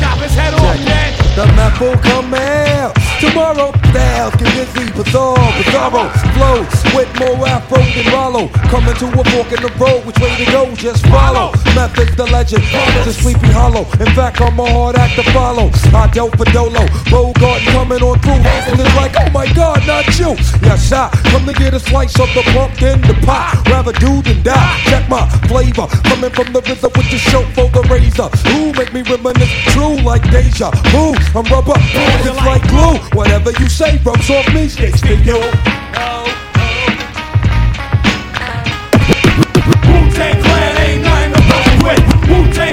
Chop 0.00 0.18
his 0.18 0.34
head 0.34 0.54
off, 0.54 0.78
man. 0.84 1.10
The 1.36 1.46
map 1.54 1.80
will 1.80 1.98
come 1.98 2.33
out. 2.33 2.33
Tomorrow. 3.24 3.72
Styles 3.94 4.34
get 4.36 4.74
busy, 4.74 4.90
bizarre, 4.92 5.36
bizarro. 5.56 6.10
Flow 6.34 6.58
with 6.96 7.10
more 7.20 7.46
afro 7.46 7.78
than 7.94 8.06
Rollo. 8.12 8.48
Coming 8.72 8.94
to 8.96 9.06
a 9.06 9.24
fork 9.30 9.52
in 9.52 9.62
the 9.62 9.72
road, 9.78 10.04
which 10.04 10.18
way 10.18 10.34
to 10.36 10.44
go? 10.50 10.74
Just 10.74 11.06
follow. 11.06 11.52
Methods 11.74 12.16
the 12.16 12.26
legend, 12.26 12.64
to 13.04 13.12
Sleepy 13.12 13.46
Hollow. 13.48 13.86
In 14.00 14.10
fact, 14.14 14.40
I'm 14.40 14.58
a 14.58 14.66
hard 14.70 14.96
act 14.96 15.14
to 15.14 15.22
follow. 15.32 15.70
I 15.94 16.10
dealt 16.12 16.36
for 16.36 16.44
Dolo. 16.46 16.84
Bogart 17.10 17.62
coming 17.70 18.02
on 18.02 18.18
through. 18.18 18.42
And 18.68 18.80
it's 18.80 18.94
like, 18.96 19.14
oh 19.16 19.30
my 19.30 19.46
god, 19.54 19.86
not 19.86 20.06
you. 20.18 20.34
Yes, 20.62 20.92
I 20.92 21.08
come 21.30 21.46
to 21.46 21.52
get 21.52 21.72
a 21.72 21.80
slice 21.80 22.18
of 22.18 22.28
the 22.34 22.42
pumpkin, 22.52 23.00
the 23.02 23.14
pie. 23.24 23.54
Rather 23.70 23.92
do 23.92 24.22
than 24.22 24.42
die. 24.42 24.80
Check 24.90 25.08
my 25.08 25.28
flavor. 25.46 25.86
Coming 26.10 26.30
from 26.30 26.52
the 26.52 26.62
river 26.62 26.88
with 26.96 27.10
the 27.10 27.18
show 27.18 27.42
for 27.54 27.70
the 27.70 27.82
razor. 27.88 28.28
Who 28.50 28.72
make 28.72 28.92
me 28.92 29.02
reminisce 29.02 29.54
true 29.72 29.96
like 30.02 30.22
deja 30.30 30.70
vu? 30.90 31.14
I'm 31.34 31.46
rubber, 31.46 31.78
it's 31.78 32.42
like 32.42 32.66
glue. 32.68 32.98
Whatever 33.14 33.52
you 33.52 33.68
say 33.68 33.96
rubs 34.04 34.28
off 34.28 34.52
me, 34.52 34.68
sticks 34.68 35.00
to 35.02 35.14
you. 35.14 35.38
Wu-Tang 39.86 40.42
Clan 40.42 40.76
ain't 40.82 41.02
nothing 41.04 41.32
to 41.32 41.40
fuck 41.48 41.66
with. 41.84 42.02
Wu-Tang 42.28 42.63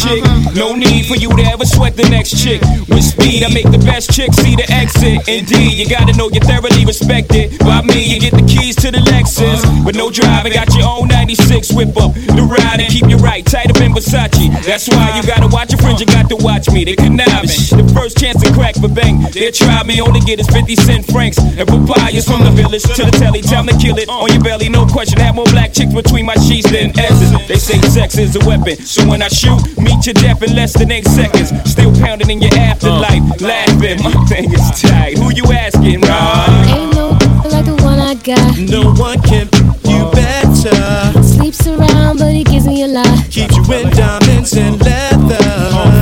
chick. 0.00 0.24
No 0.56 0.74
need 0.74 1.06
for 1.06 1.16
you 1.16 1.28
to 1.28 1.44
ever 1.44 1.64
sweat 1.64 1.96
the 1.96 2.08
next 2.08 2.40
chick. 2.42 2.60
With 2.88 3.04
speed, 3.04 3.44
I 3.44 3.52
make 3.52 3.68
the 3.70 3.78
best 3.78 4.10
chick 4.10 4.32
see 4.32 4.56
the 4.56 4.66
exit. 4.72 5.28
Indeed, 5.28 5.76
you 5.76 5.86
gotta 5.88 6.16
know 6.16 6.28
you're 6.32 6.44
thoroughly 6.44 6.84
respected. 6.84 7.58
By 7.60 7.82
me, 7.82 8.02
you 8.02 8.18
get 8.20 8.32
the 8.32 8.44
keys 8.48 8.76
to 8.82 8.90
the 8.90 8.98
Lexus. 8.98 9.62
But 9.84 9.94
no 9.94 10.10
driving, 10.10 10.52
got 10.52 10.72
your 10.74 10.88
own 10.88 11.08
96 11.08 11.72
whip 11.72 11.96
up. 11.96 12.14
The 12.14 12.42
ride 12.42 12.80
and 12.80 12.88
keep 12.88 13.08
you 13.08 13.18
right, 13.18 13.44
tight 13.44 13.70
up 13.70 13.80
in 13.80 13.92
Versace. 13.92 14.48
That's 14.64 14.88
why 14.88 15.16
you 15.16 15.22
gotta 15.26 15.48
watch 15.48 15.72
your 15.72 15.80
friends, 15.80 16.00
you 16.00 16.06
got 16.06 16.28
to 16.30 16.36
watch 16.36 16.70
me. 16.70 16.84
They 16.84 16.96
conniving. 16.96 17.50
The 17.76 17.84
first 17.94 18.16
chance 18.18 18.42
to 18.42 18.52
crack 18.52 18.74
for 18.76 18.88
bang. 18.88 19.20
They 19.32 19.50
try 19.50 19.82
me, 19.84 20.00
only 20.00 20.20
get 20.20 20.40
is 20.40 20.48
50 20.48 20.76
cent 20.76 21.06
francs. 21.12 21.38
And 21.38 21.68
papayas 21.68 22.24
from 22.24 22.44
the 22.44 22.50
village 22.50 22.82
to 22.82 23.04
the 23.04 23.12
telly. 23.12 23.42
Time 23.42 23.66
to 23.66 23.76
kill 23.76 23.98
it 23.98 24.08
on 24.08 24.30
your 24.32 24.42
belly, 24.42 24.68
no 24.68 24.86
question. 24.86 25.18
Have 25.20 25.34
more 25.34 25.50
black 25.52 25.72
chicks 25.72 25.92
between 25.92 26.26
my 26.26 26.36
sheets 26.36 26.70
than 26.70 26.96
S's. 26.98 27.30
They 27.48 27.56
say 27.56 27.78
sex 27.88 28.16
is 28.18 28.36
a 28.36 28.42
weapon. 28.46 28.76
So 28.76 29.06
when 29.06 29.22
I 29.22 29.28
shoot, 29.28 29.60
meet 29.90 30.06
your 30.06 30.14
death 30.14 30.42
in 30.42 30.54
less 30.54 30.72
than 30.72 30.90
eight 30.90 31.06
seconds. 31.06 31.50
Still 31.70 31.92
pounding 32.00 32.30
in 32.30 32.40
your 32.40 32.54
afterlife, 32.54 33.22
uh. 33.42 33.46
laughing. 33.46 34.02
My 34.02 34.24
thing 34.28 34.52
is 34.52 34.80
tight. 34.80 35.18
Who 35.18 35.32
you 35.34 35.44
asking, 35.52 36.00
Ron? 36.02 36.68
Ain't 36.68 36.94
no 36.94 37.08
like 37.50 37.64
the 37.64 37.78
one 37.82 37.98
I 37.98 38.14
got. 38.14 38.58
No 38.58 38.92
one 38.94 39.20
can 39.22 39.48
you 39.84 40.04
uh. 40.06 40.12
better. 40.12 41.22
Sleeps 41.22 41.66
around, 41.66 42.18
but 42.18 42.32
he 42.32 42.44
gives 42.44 42.66
me 42.66 42.82
a 42.82 42.88
lot. 42.88 43.06
Keeps 43.30 43.56
you 43.56 43.64
in 43.74 43.90
diamonds 43.90 44.52
and 44.56 44.80
leather. 44.80 45.44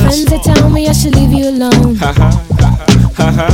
Friends 0.04 0.26
that 0.26 0.42
tell 0.44 0.68
me 0.70 0.88
I 0.88 0.92
should 0.92 1.14
leave 1.14 1.32
you 1.32 1.48
alone. 1.48 1.96
Ha 1.96 2.12
ha 2.12 2.30
ha 2.58 2.70
ha 3.16 3.30
ha. 3.32 3.48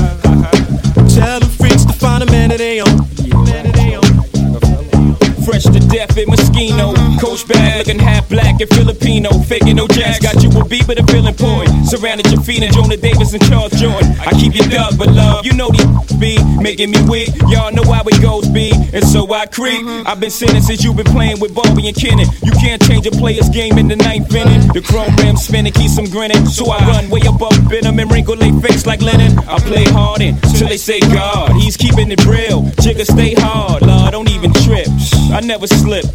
Tell 1.14 1.40
the 1.40 1.46
freaks 1.58 1.84
to 1.84 1.92
find 1.92 2.22
a 2.22 2.26
man 2.26 2.50
that 2.50 2.58
they 2.58 2.80
own. 2.80 3.04
Fresh 5.44 5.64
to 5.64 5.80
death 5.88 6.16
in 6.16 6.26
Moschino. 6.26 6.93
Coach 7.24 7.48
bag 7.48 7.78
looking 7.78 7.98
half 7.98 8.28
black 8.28 8.60
and 8.60 8.68
Filipino. 8.68 9.30
Faking 9.48 9.76
no 9.76 9.88
jazz, 9.88 10.18
got 10.18 10.42
you 10.42 10.50
a 10.60 10.64
beat, 10.68 10.86
but 10.86 10.98
a 10.98 11.06
feeling 11.06 11.34
point. 11.34 11.70
Surrounded 11.86 12.30
your 12.30 12.42
feet 12.42 12.62
and 12.62 12.74
Jonah 12.74 12.98
Davis 12.98 13.32
and 13.32 13.42
Charles 13.48 13.72
Jourdan. 13.72 14.04
I 14.26 14.32
keep 14.32 14.54
you 14.54 14.68
dug, 14.68 14.98
but 14.98 15.08
love, 15.08 15.46
you 15.46 15.54
know 15.54 15.70
these 15.70 15.86
be 16.18 16.36
making 16.60 16.90
me 16.90 17.00
weak. 17.08 17.30
Y'all 17.48 17.72
know 17.72 17.84
how 17.90 18.02
it 18.04 18.20
goes, 18.20 18.48
B. 18.48 18.72
And 18.92 19.04
so 19.04 19.32
I 19.32 19.46
creep. 19.46 19.80
Mm-hmm. 19.80 20.06
I've 20.06 20.20
been 20.20 20.30
sinning 20.30 20.62
since 20.62 20.84
you've 20.84 20.96
been 20.96 21.06
playing 21.06 21.40
with 21.40 21.54
Bobby 21.54 21.88
and 21.88 21.96
Kennan. 21.96 22.26
You 22.42 22.52
can't 22.52 22.80
change 22.82 23.06
a 23.06 23.10
player's 23.10 23.48
game 23.48 23.78
in 23.78 23.88
the 23.88 23.96
ninth 23.96 24.34
inning. 24.34 24.68
The 24.72 24.82
chrome 24.82 25.14
rim 25.16 25.36
spinning, 25.36 25.72
keeps 25.72 25.96
them 25.96 26.06
grinning. 26.06 26.44
So 26.46 26.70
I 26.70 26.78
run 26.86 27.08
way 27.10 27.22
up 27.26 27.40
in 27.72 27.84
them 27.84 27.98
and 27.98 28.10
wrinkle 28.10 28.36
they 28.36 28.52
face 28.60 28.86
like 28.86 29.00
Lennon. 29.00 29.38
I 29.48 29.58
play 29.60 29.84
hard 29.84 30.20
in 30.20 30.36
till 30.56 30.68
they 30.68 30.76
say 30.76 31.00
God. 31.00 31.52
He's 31.52 31.76
keeping 31.76 32.10
it 32.10 32.24
real. 32.26 32.62
Jigga 32.84 33.04
stay 33.04 33.34
hard, 33.34 33.82
Lord, 33.82 34.12
don't 34.12 34.30
even 34.30 34.52
trip. 34.52 34.88
I 35.32 35.40
never 35.40 35.66
slip. 35.66 36.06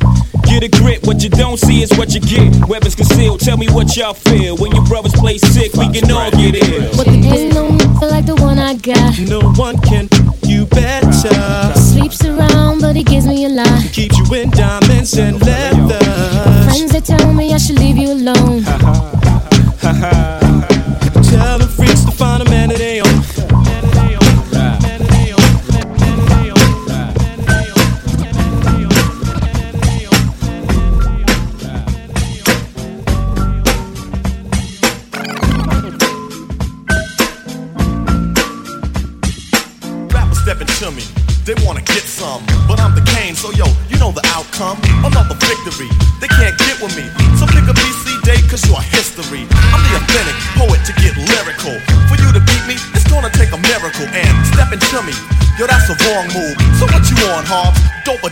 Get 0.49 0.63
a 0.63 0.69
grip, 0.69 0.98
what 1.05 1.23
you 1.23 1.29
don't 1.29 1.57
see 1.57 1.81
is 1.83 1.91
what 1.97 2.13
you 2.13 2.21
get. 2.21 2.67
Weapons 2.67 2.95
concealed, 2.95 3.39
tell 3.39 3.57
me 3.57 3.67
what 3.69 3.95
y'all 3.95 4.13
feel. 4.13 4.57
When 4.57 4.71
your 4.71 4.85
brothers 4.85 5.13
play 5.13 5.37
sick, 5.37 5.73
we 5.73 5.89
can 5.89 6.09
all 6.11 6.31
get 6.31 6.55
ill. 6.55 6.91
But 6.97 7.07
the 7.07 7.19
ain't 7.35 7.53
no 7.53 7.69
like 8.07 8.25
the 8.25 8.35
one 8.35 8.57
I 8.59 8.75
got. 8.75 9.19
No 9.19 9.41
one 9.53 9.77
can 9.81 10.09
you 10.43 10.65
better. 10.65 11.73
Sleeps 11.79 12.25
around, 12.25 12.81
but 12.81 12.95
he 12.95 13.03
gives 13.03 13.27
me 13.27 13.45
a 13.45 13.49
lot. 13.49 13.83
Keeps 13.91 14.17
you 14.17 14.33
in 14.35 14.49
diamonds 14.49 15.17
and 15.17 15.39
leather. 15.41 15.99
Friends 16.65 16.91
that 16.91 17.05
tell 17.05 17.33
me 17.33 17.53
I 17.53 17.57
should 17.57 17.79
leave 17.79 17.97
you 17.97 18.11
alone. 18.11 18.63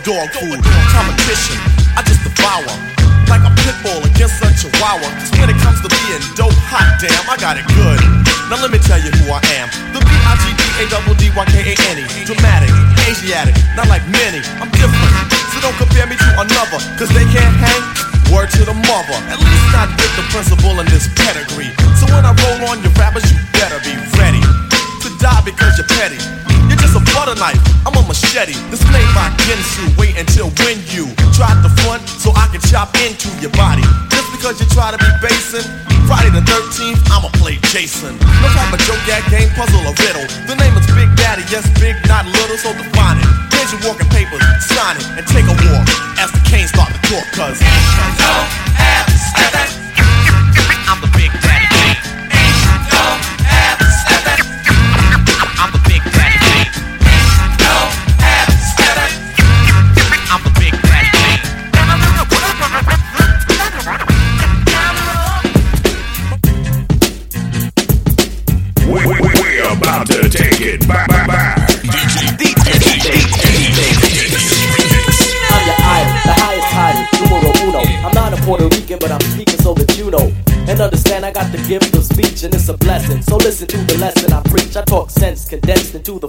Dog 0.08 0.32
food? 0.32 0.87
Chop 32.78 32.94
into 33.02 33.26
your 33.42 33.50
body. 33.58 33.82
Just 34.06 34.30
because 34.30 34.54
you 34.62 34.66
try 34.70 34.94
to 34.94 34.98
be 35.02 35.10
basing. 35.18 35.66
Friday 36.06 36.30
the 36.30 36.46
13th, 36.46 37.02
I'ma 37.10 37.26
play 37.42 37.58
Jason. 37.74 38.14
No 38.38 38.46
type 38.54 38.70
of 38.70 38.78
joke, 38.86 39.02
gag, 39.02 39.26
game, 39.34 39.50
puzzle, 39.58 39.82
or 39.82 39.94
riddle. 39.98 40.22
The 40.46 40.54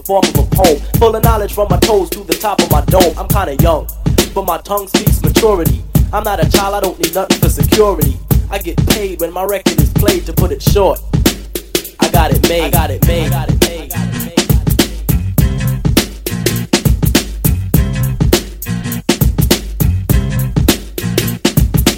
form 0.10 0.26
of 0.26 0.40
a 0.40 0.56
poem. 0.56 0.78
Full 0.98 1.16
of 1.16 1.24
knowledge 1.24 1.54
from 1.54 1.68
my 1.70 1.78
toes 1.78 2.10
to 2.10 2.24
the 2.24 2.34
top 2.34 2.60
of 2.64 2.72
my 2.72 2.82
dome. 2.86 3.14
I'm 3.16 3.28
kinda 3.28 3.56
young, 3.62 3.88
but 4.34 4.44
my 4.44 4.58
tongue 4.58 4.88
speaks 4.88 5.22
maturity. 5.22 5.84
I'm 6.12 6.24
not 6.24 6.44
a 6.44 6.50
child, 6.50 6.74
I 6.74 6.80
don't 6.80 6.98
need 6.98 7.14
nothing 7.14 7.38
for 7.38 7.50
security. 7.50 8.18
I 8.50 8.58
get 8.58 8.78
paid 8.88 9.22
when 9.22 9.32
my 9.32 9.44
record 9.44 9.80
is 9.80 9.92
played 9.94 10.26
to 10.26 10.34
put 10.34 10.52
it 10.52 10.64
short. 10.64 11.00
I 12.00 12.10
got 12.10 12.32
it 12.32 12.42
made. 12.50 12.64
I 12.64 12.70
got 12.72 12.90
it 12.90 13.06
made. 13.06 13.28
I 13.28 13.30
got 13.30 13.50
it 13.52 13.60
made. 13.70 14.09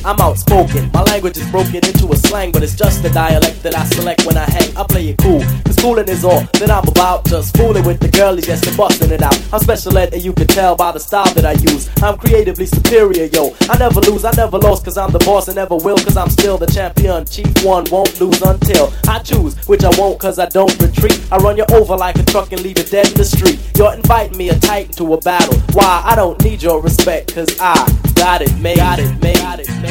I'm 0.03 0.19
outspoken. 0.19 0.89
My 0.93 1.03
language 1.03 1.37
is 1.37 1.49
broken 1.51 1.75
into 1.75 2.11
a 2.11 2.15
slang, 2.15 2.51
but 2.51 2.63
it's 2.63 2.75
just 2.75 3.03
the 3.03 3.09
dialect 3.09 3.61
that 3.61 3.75
I 3.75 3.83
select 3.85 4.25
when 4.25 4.35
I 4.35 4.49
hang. 4.49 4.75
I 4.75 4.83
play 4.83 5.09
it 5.09 5.17
cool, 5.17 5.41
cause 5.63 5.77
fooling 5.77 6.09
is 6.09 6.25
all 6.25 6.41
that 6.59 6.71
I'm 6.71 6.87
about. 6.87 7.25
Just 7.25 7.55
fooling 7.55 7.85
with 7.85 7.99
the 7.99 8.09
girlies, 8.09 8.47
yes, 8.47 8.65
and 8.65 8.75
busting 8.75 9.11
it 9.11 9.21
out. 9.21 9.39
I'm 9.53 9.59
special 9.59 9.95
ed, 9.97 10.13
and 10.13 10.23
you 10.23 10.33
can 10.33 10.47
tell 10.47 10.75
by 10.75 10.91
the 10.91 10.99
style 10.99 11.31
that 11.35 11.45
I 11.45 11.53
use. 11.53 11.89
I'm 12.01 12.17
creatively 12.17 12.65
superior, 12.65 13.25
yo. 13.25 13.53
I 13.69 13.77
never 13.77 14.01
lose, 14.01 14.25
I 14.25 14.31
never 14.31 14.57
lost, 14.57 14.85
cause 14.85 14.97
I'm 14.97 15.11
the 15.11 15.19
boss 15.19 15.47
and 15.47 15.55
never 15.55 15.75
will, 15.75 15.97
cause 15.97 16.17
I'm 16.17 16.29
still 16.29 16.57
the 16.57 16.67
champion. 16.67 17.25
Chief 17.25 17.63
one 17.63 17.85
won't 17.91 18.19
lose 18.19 18.41
until 18.41 18.91
I 19.07 19.19
choose, 19.19 19.55
which 19.67 19.83
I 19.83 19.91
won't, 19.99 20.19
cause 20.19 20.39
I 20.39 20.47
don't 20.47 20.75
retreat. 20.81 21.21
I 21.31 21.37
run 21.37 21.57
you 21.57 21.65
over 21.73 21.95
like 21.95 22.17
a 22.17 22.23
truck 22.23 22.51
and 22.51 22.61
leave 22.61 22.79
you 22.79 22.85
dead 22.85 23.07
in 23.07 23.13
the 23.13 23.25
street. 23.25 23.59
You're 23.77 23.93
inviting 23.93 24.37
me 24.37 24.49
a 24.49 24.57
titan 24.57 24.93
to 24.93 25.13
a 25.13 25.19
battle. 25.21 25.59
Why? 25.73 26.01
I 26.05 26.15
don't 26.15 26.41
need 26.43 26.63
your 26.63 26.81
respect, 26.81 27.35
cause 27.35 27.55
I 27.59 27.75
got 28.15 28.41
it 28.41 28.55
made. 28.59 28.77
Got 28.77 28.99
it 28.99 29.21
made. 29.21 29.37
Got 29.37 29.59
it 29.59 29.69
made. 29.81 29.90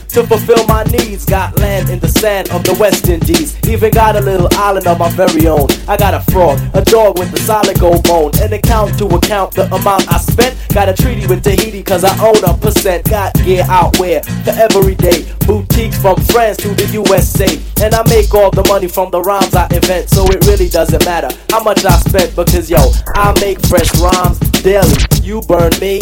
to 0.11 0.25
fulfill 0.27 0.65
my 0.67 0.83
needs. 0.85 1.25
Got 1.25 1.57
land 1.59 1.89
in 1.89 1.99
the 1.99 2.07
sand 2.07 2.49
of 2.51 2.63
the 2.63 2.73
West 2.79 3.07
Indies. 3.07 3.57
Even 3.67 3.91
got 3.91 4.15
a 4.15 4.21
little 4.21 4.49
island 4.53 4.87
of 4.87 4.99
my 4.99 5.09
very 5.11 5.47
own. 5.47 5.67
I 5.87 5.97
got 5.97 6.13
a 6.13 6.21
frog, 6.31 6.59
a 6.73 6.81
dog 6.81 7.17
with 7.17 7.33
a 7.33 7.39
solid 7.39 7.79
gold 7.79 8.03
bone. 8.03 8.31
An 8.41 8.53
account 8.53 8.97
to 8.99 9.05
account 9.07 9.53
the 9.55 9.65
amount 9.73 10.11
I 10.11 10.17
spent. 10.17 10.55
Got 10.73 10.89
a 10.89 10.93
treaty 10.93 11.27
with 11.27 11.43
Tahiti 11.43 11.83
cause 11.83 12.03
I 12.03 12.13
own 12.23 12.43
a 12.43 12.57
percent. 12.57 13.09
Got 13.09 13.33
gear 13.43 13.63
out 13.67 13.97
where 13.99 14.21
for 14.43 14.51
every 14.51 14.95
day. 14.95 15.25
Boutiques 15.47 15.99
from 16.01 16.17
France 16.31 16.57
to 16.57 16.69
the 16.69 16.87
USA. 16.93 17.47
And 17.83 17.93
I 17.93 18.03
make 18.09 18.33
all 18.33 18.51
the 18.51 18.65
money 18.67 18.87
from 18.87 19.11
the 19.11 19.21
rhymes 19.21 19.55
I 19.55 19.67
invent. 19.71 20.09
So 20.09 20.25
it 20.27 20.45
really 20.45 20.69
doesn't 20.69 21.03
matter 21.05 21.29
how 21.49 21.63
much 21.63 21.85
I 21.85 21.95
spent 21.97 22.35
because 22.35 22.69
yo, 22.69 22.79
I 23.15 23.33
make 23.39 23.59
fresh 23.65 23.89
rhymes 23.99 24.39
daily. 24.61 24.93
You 25.23 25.41
burn 25.41 25.71
me. 25.79 26.01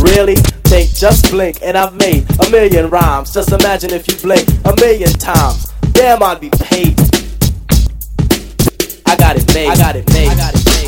Really? 0.00 0.36
Think, 0.68 0.94
just 0.94 1.30
blink, 1.30 1.58
and 1.62 1.76
I've 1.76 1.94
made 1.94 2.24
a 2.40 2.50
million 2.50 2.90
rhymes. 2.90 3.32
Just 3.32 3.52
imagine 3.52 3.92
if 3.92 4.06
you 4.06 4.16
blink 4.16 4.46
a 4.64 4.74
million 4.80 5.10
times. 5.12 5.72
Damn, 5.92 6.22
I'd 6.22 6.40
be 6.40 6.50
paid. 6.50 6.98
I 9.06 9.16
got 9.16 9.36
it 9.36 9.52
made. 9.54 9.68
I 9.68 9.76
got 9.76 9.96
it 9.96 10.06
made. 10.12 10.28
I 10.28 10.36
got 10.36 10.54
it 10.54 10.64
made. 10.64 10.78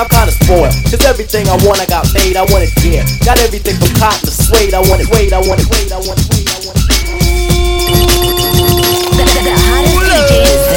I'm 0.00 0.08
kinda 0.08 0.32
spoiled, 0.32 0.72
cause 0.88 1.04
everything 1.04 1.46
I 1.48 1.56
want 1.66 1.78
I 1.78 1.84
got 1.84 2.08
made, 2.14 2.34
I 2.34 2.42
want 2.48 2.64
it 2.64 2.72
here. 2.80 3.04
Got 3.22 3.38
everything 3.40 3.76
from 3.76 3.92
cotton 4.00 4.24
to 4.24 4.30
suede, 4.32 4.72
I 4.72 4.80
want 4.80 5.02
it, 5.02 5.10
wait, 5.12 5.30
I 5.34 5.40
want 5.44 5.60
it, 5.60 5.68
wait, 5.68 5.92
I 5.92 6.00
want 6.00 6.16
it, 6.16 6.24
wait, 6.32 6.48
I 6.48 6.56
want 6.64 6.78
it. 6.78 6.88
The, 9.12 9.24
the 9.44 9.52
hottest 9.60 10.32
DJs 10.32 10.69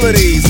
capabilities. 0.00 0.49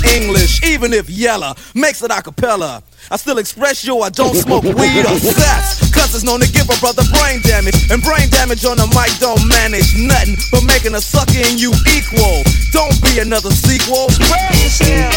English. 0.05 0.63
Even 0.63 0.93
if 0.93 1.09
Yella 1.09 1.55
makes 1.75 2.01
it 2.03 2.11
a 2.11 2.21
cappella. 2.21 2.83
I 3.09 3.17
still 3.17 3.39
express 3.39 3.83
yo, 3.83 4.01
I 4.01 4.09
don't 4.09 4.35
smoke 4.35 4.63
weed 4.63 5.05
or 5.05 5.17
sex. 5.19 5.91
Cause 5.91 6.15
it's 6.15 6.23
known 6.23 6.39
to 6.39 6.51
give 6.51 6.69
a 6.69 6.77
brother 6.79 7.03
brain 7.11 7.41
damage. 7.41 7.89
And 7.91 8.01
brain 8.01 8.29
damage 8.29 8.63
on 8.65 8.77
the 8.77 8.87
mic 8.93 9.11
don't 9.19 9.43
manage 9.47 9.97
nothing 9.97 10.37
but 10.51 10.63
making 10.63 10.95
a 10.95 11.01
sucker 11.01 11.39
in 11.39 11.57
you 11.57 11.73
equal. 11.91 12.43
Don't 12.71 12.95
be 13.03 13.19
another 13.19 13.51
sequel. 13.51 14.09
Spread 14.09 14.55
yourself. 14.63 15.11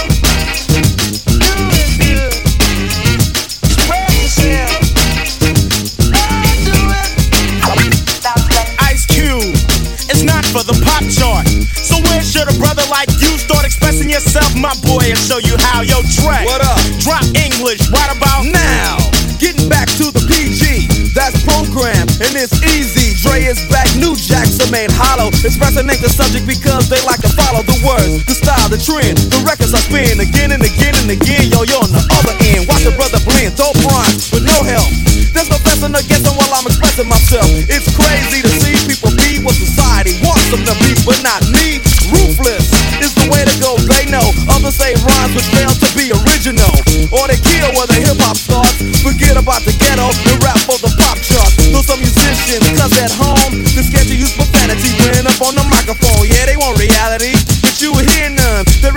Do 1.39 1.53
it 1.71 1.91
good. 2.03 2.33
Spread 3.71 4.11
yourself. 4.19 4.81
Ice 8.81 9.07
Cube. 9.07 9.55
It's 10.11 10.23
not 10.23 10.45
for 10.47 10.63
the 10.63 10.77
pop 10.85 11.05
chart. 11.11 11.47
So 11.81 11.97
where 12.11 12.23
should 12.23 12.49
a 12.49 12.57
brother 12.59 12.83
like 12.91 13.09
you 13.21 13.24
start 13.45 13.65
expressing 13.69 14.09
yourself, 14.09 14.49
my 14.57 14.73
boy, 14.81 15.05
and 15.05 15.21
show 15.21 15.37
you 15.39 15.55
how? 15.69 15.85
Yo, 15.85 16.01
Dre. 16.17 16.41
What 16.49 16.65
up? 16.65 16.81
Drop 17.05 17.25
English 17.37 17.85
right 17.93 18.09
about 18.09 18.49
Now, 18.49 18.97
getting 19.37 19.69
back 19.69 19.87
to 20.01 20.09
the 20.09 20.25
PG, 20.25 21.13
that's 21.13 21.37
program, 21.45 22.09
and 22.25 22.33
it's 22.33 22.57
easy. 22.73 23.13
Dre 23.21 23.45
is 23.45 23.61
back, 23.69 23.87
new 24.01 24.17
jacks 24.17 24.57
are 24.65 24.73
made 24.73 24.89
hollow. 24.91 25.29
Expressing 25.45 25.85
ain't 25.85 26.01
the 26.01 26.09
subject 26.09 26.49
because 26.49 26.89
they 26.89 27.01
like 27.05 27.21
to 27.21 27.31
follow 27.37 27.61
the 27.61 27.77
words, 27.85 28.25
the 28.25 28.35
style, 28.35 28.69
the 28.73 28.81
trend. 28.81 29.21
The 29.29 29.41
records 29.45 29.77
I 29.77 29.85
spin 29.85 30.25
again 30.25 30.57
and 30.57 30.65
again 30.65 30.97
and 31.05 31.13
again. 31.13 31.53
Yo, 31.53 31.69
you're 31.69 31.85
on 31.85 31.93
the 31.93 32.01
other 32.17 32.35
end. 32.49 32.65
Watch 32.65 32.89
a 32.89 32.93
brother 32.97 33.21
blend, 33.29 33.61
don't 33.61 33.77
rhymes 33.85 34.33
with 34.33 34.49
no 34.49 34.57
help. 34.65 34.89
There's 35.37 35.53
no 35.53 35.61
fessing 35.61 35.93
or 35.93 36.05
guessing 36.09 36.33
while 36.41 36.53
I'm 36.57 36.65
expressing 36.65 37.09
myself. 37.13 37.45
It's 37.69 37.93
crazy 37.93 38.41
to 38.41 38.53
see 38.65 38.77
people 38.89 39.13
be 39.21 39.45
what 39.45 39.53
society 39.53 40.17
wants 40.25 40.49
them 40.49 40.65
to 40.65 40.75
be, 40.81 40.97
but 41.05 41.21
not 41.21 41.45
me. 41.53 41.84
Say 44.75 44.99
rhymes 45.07 45.39
which 45.39 45.47
fail 45.55 45.71
to 45.71 45.89
be 45.95 46.11
original, 46.11 46.75
or 47.15 47.31
they 47.31 47.39
kill 47.39 47.71
where 47.79 47.87
the 47.87 47.99
hip 48.03 48.19
hop 48.27 48.35
starts. 48.35 48.83
Forget 49.07 49.39
about 49.39 49.63
the 49.63 49.71
ghetto 49.79 50.11
and 50.11 50.39
rap 50.43 50.59
for 50.67 50.75
the 50.83 50.91
pop 50.99 51.15
chart. 51.23 51.47
Though 51.71 51.87
some 51.87 52.03
musicians, 52.03 52.67
cause 52.75 52.91
at 52.99 53.15
home, 53.15 53.63
they're 53.63 53.87
scared 53.87 54.11
to 54.11 54.17
use 54.19 54.35
profanity 54.35 54.91
when 54.99 55.31
up 55.31 55.39
on 55.47 55.55
the 55.55 55.63
microphone. 55.71 56.27
Yeah, 56.27 56.51
they 56.51 56.59
want 56.59 56.75
reality, 56.83 57.39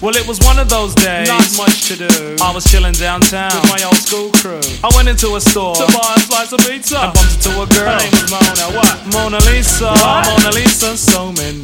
Well, 0.00 0.16
it 0.16 0.26
was 0.26 0.40
one 0.40 0.58
of 0.58 0.70
those 0.70 0.94
days. 0.94 1.28
Not 1.28 1.44
much 1.58 1.88
to 1.88 1.96
do. 1.96 2.36
I 2.40 2.52
was 2.54 2.64
chilling 2.64 2.94
downtown 2.94 3.52
With 3.52 3.70
my 3.70 3.82
old 3.84 3.96
school 4.00 4.30
crew. 4.32 4.60
I 4.82 4.88
went 4.96 5.08
into 5.08 5.36
a 5.36 5.40
store 5.40 5.74
To 5.74 5.86
buy 5.92 6.14
a 6.16 6.20
slice 6.20 6.52
of 6.52 6.60
pizza. 6.60 6.96
I 6.96 7.12
bumped 7.12 7.36
into 7.36 7.50
a 7.60 7.66
girl. 7.68 7.84
Her 7.84 7.98
name 8.00 8.12
was 8.16 8.30
Mona. 8.32 8.66
What? 8.80 8.96
Mona 9.12 9.38
Lisa, 9.52 9.92
What? 9.92 10.24
Mona 10.26 10.50
Lisa, 10.56 10.96
so 10.96 11.32
many. 11.32 11.60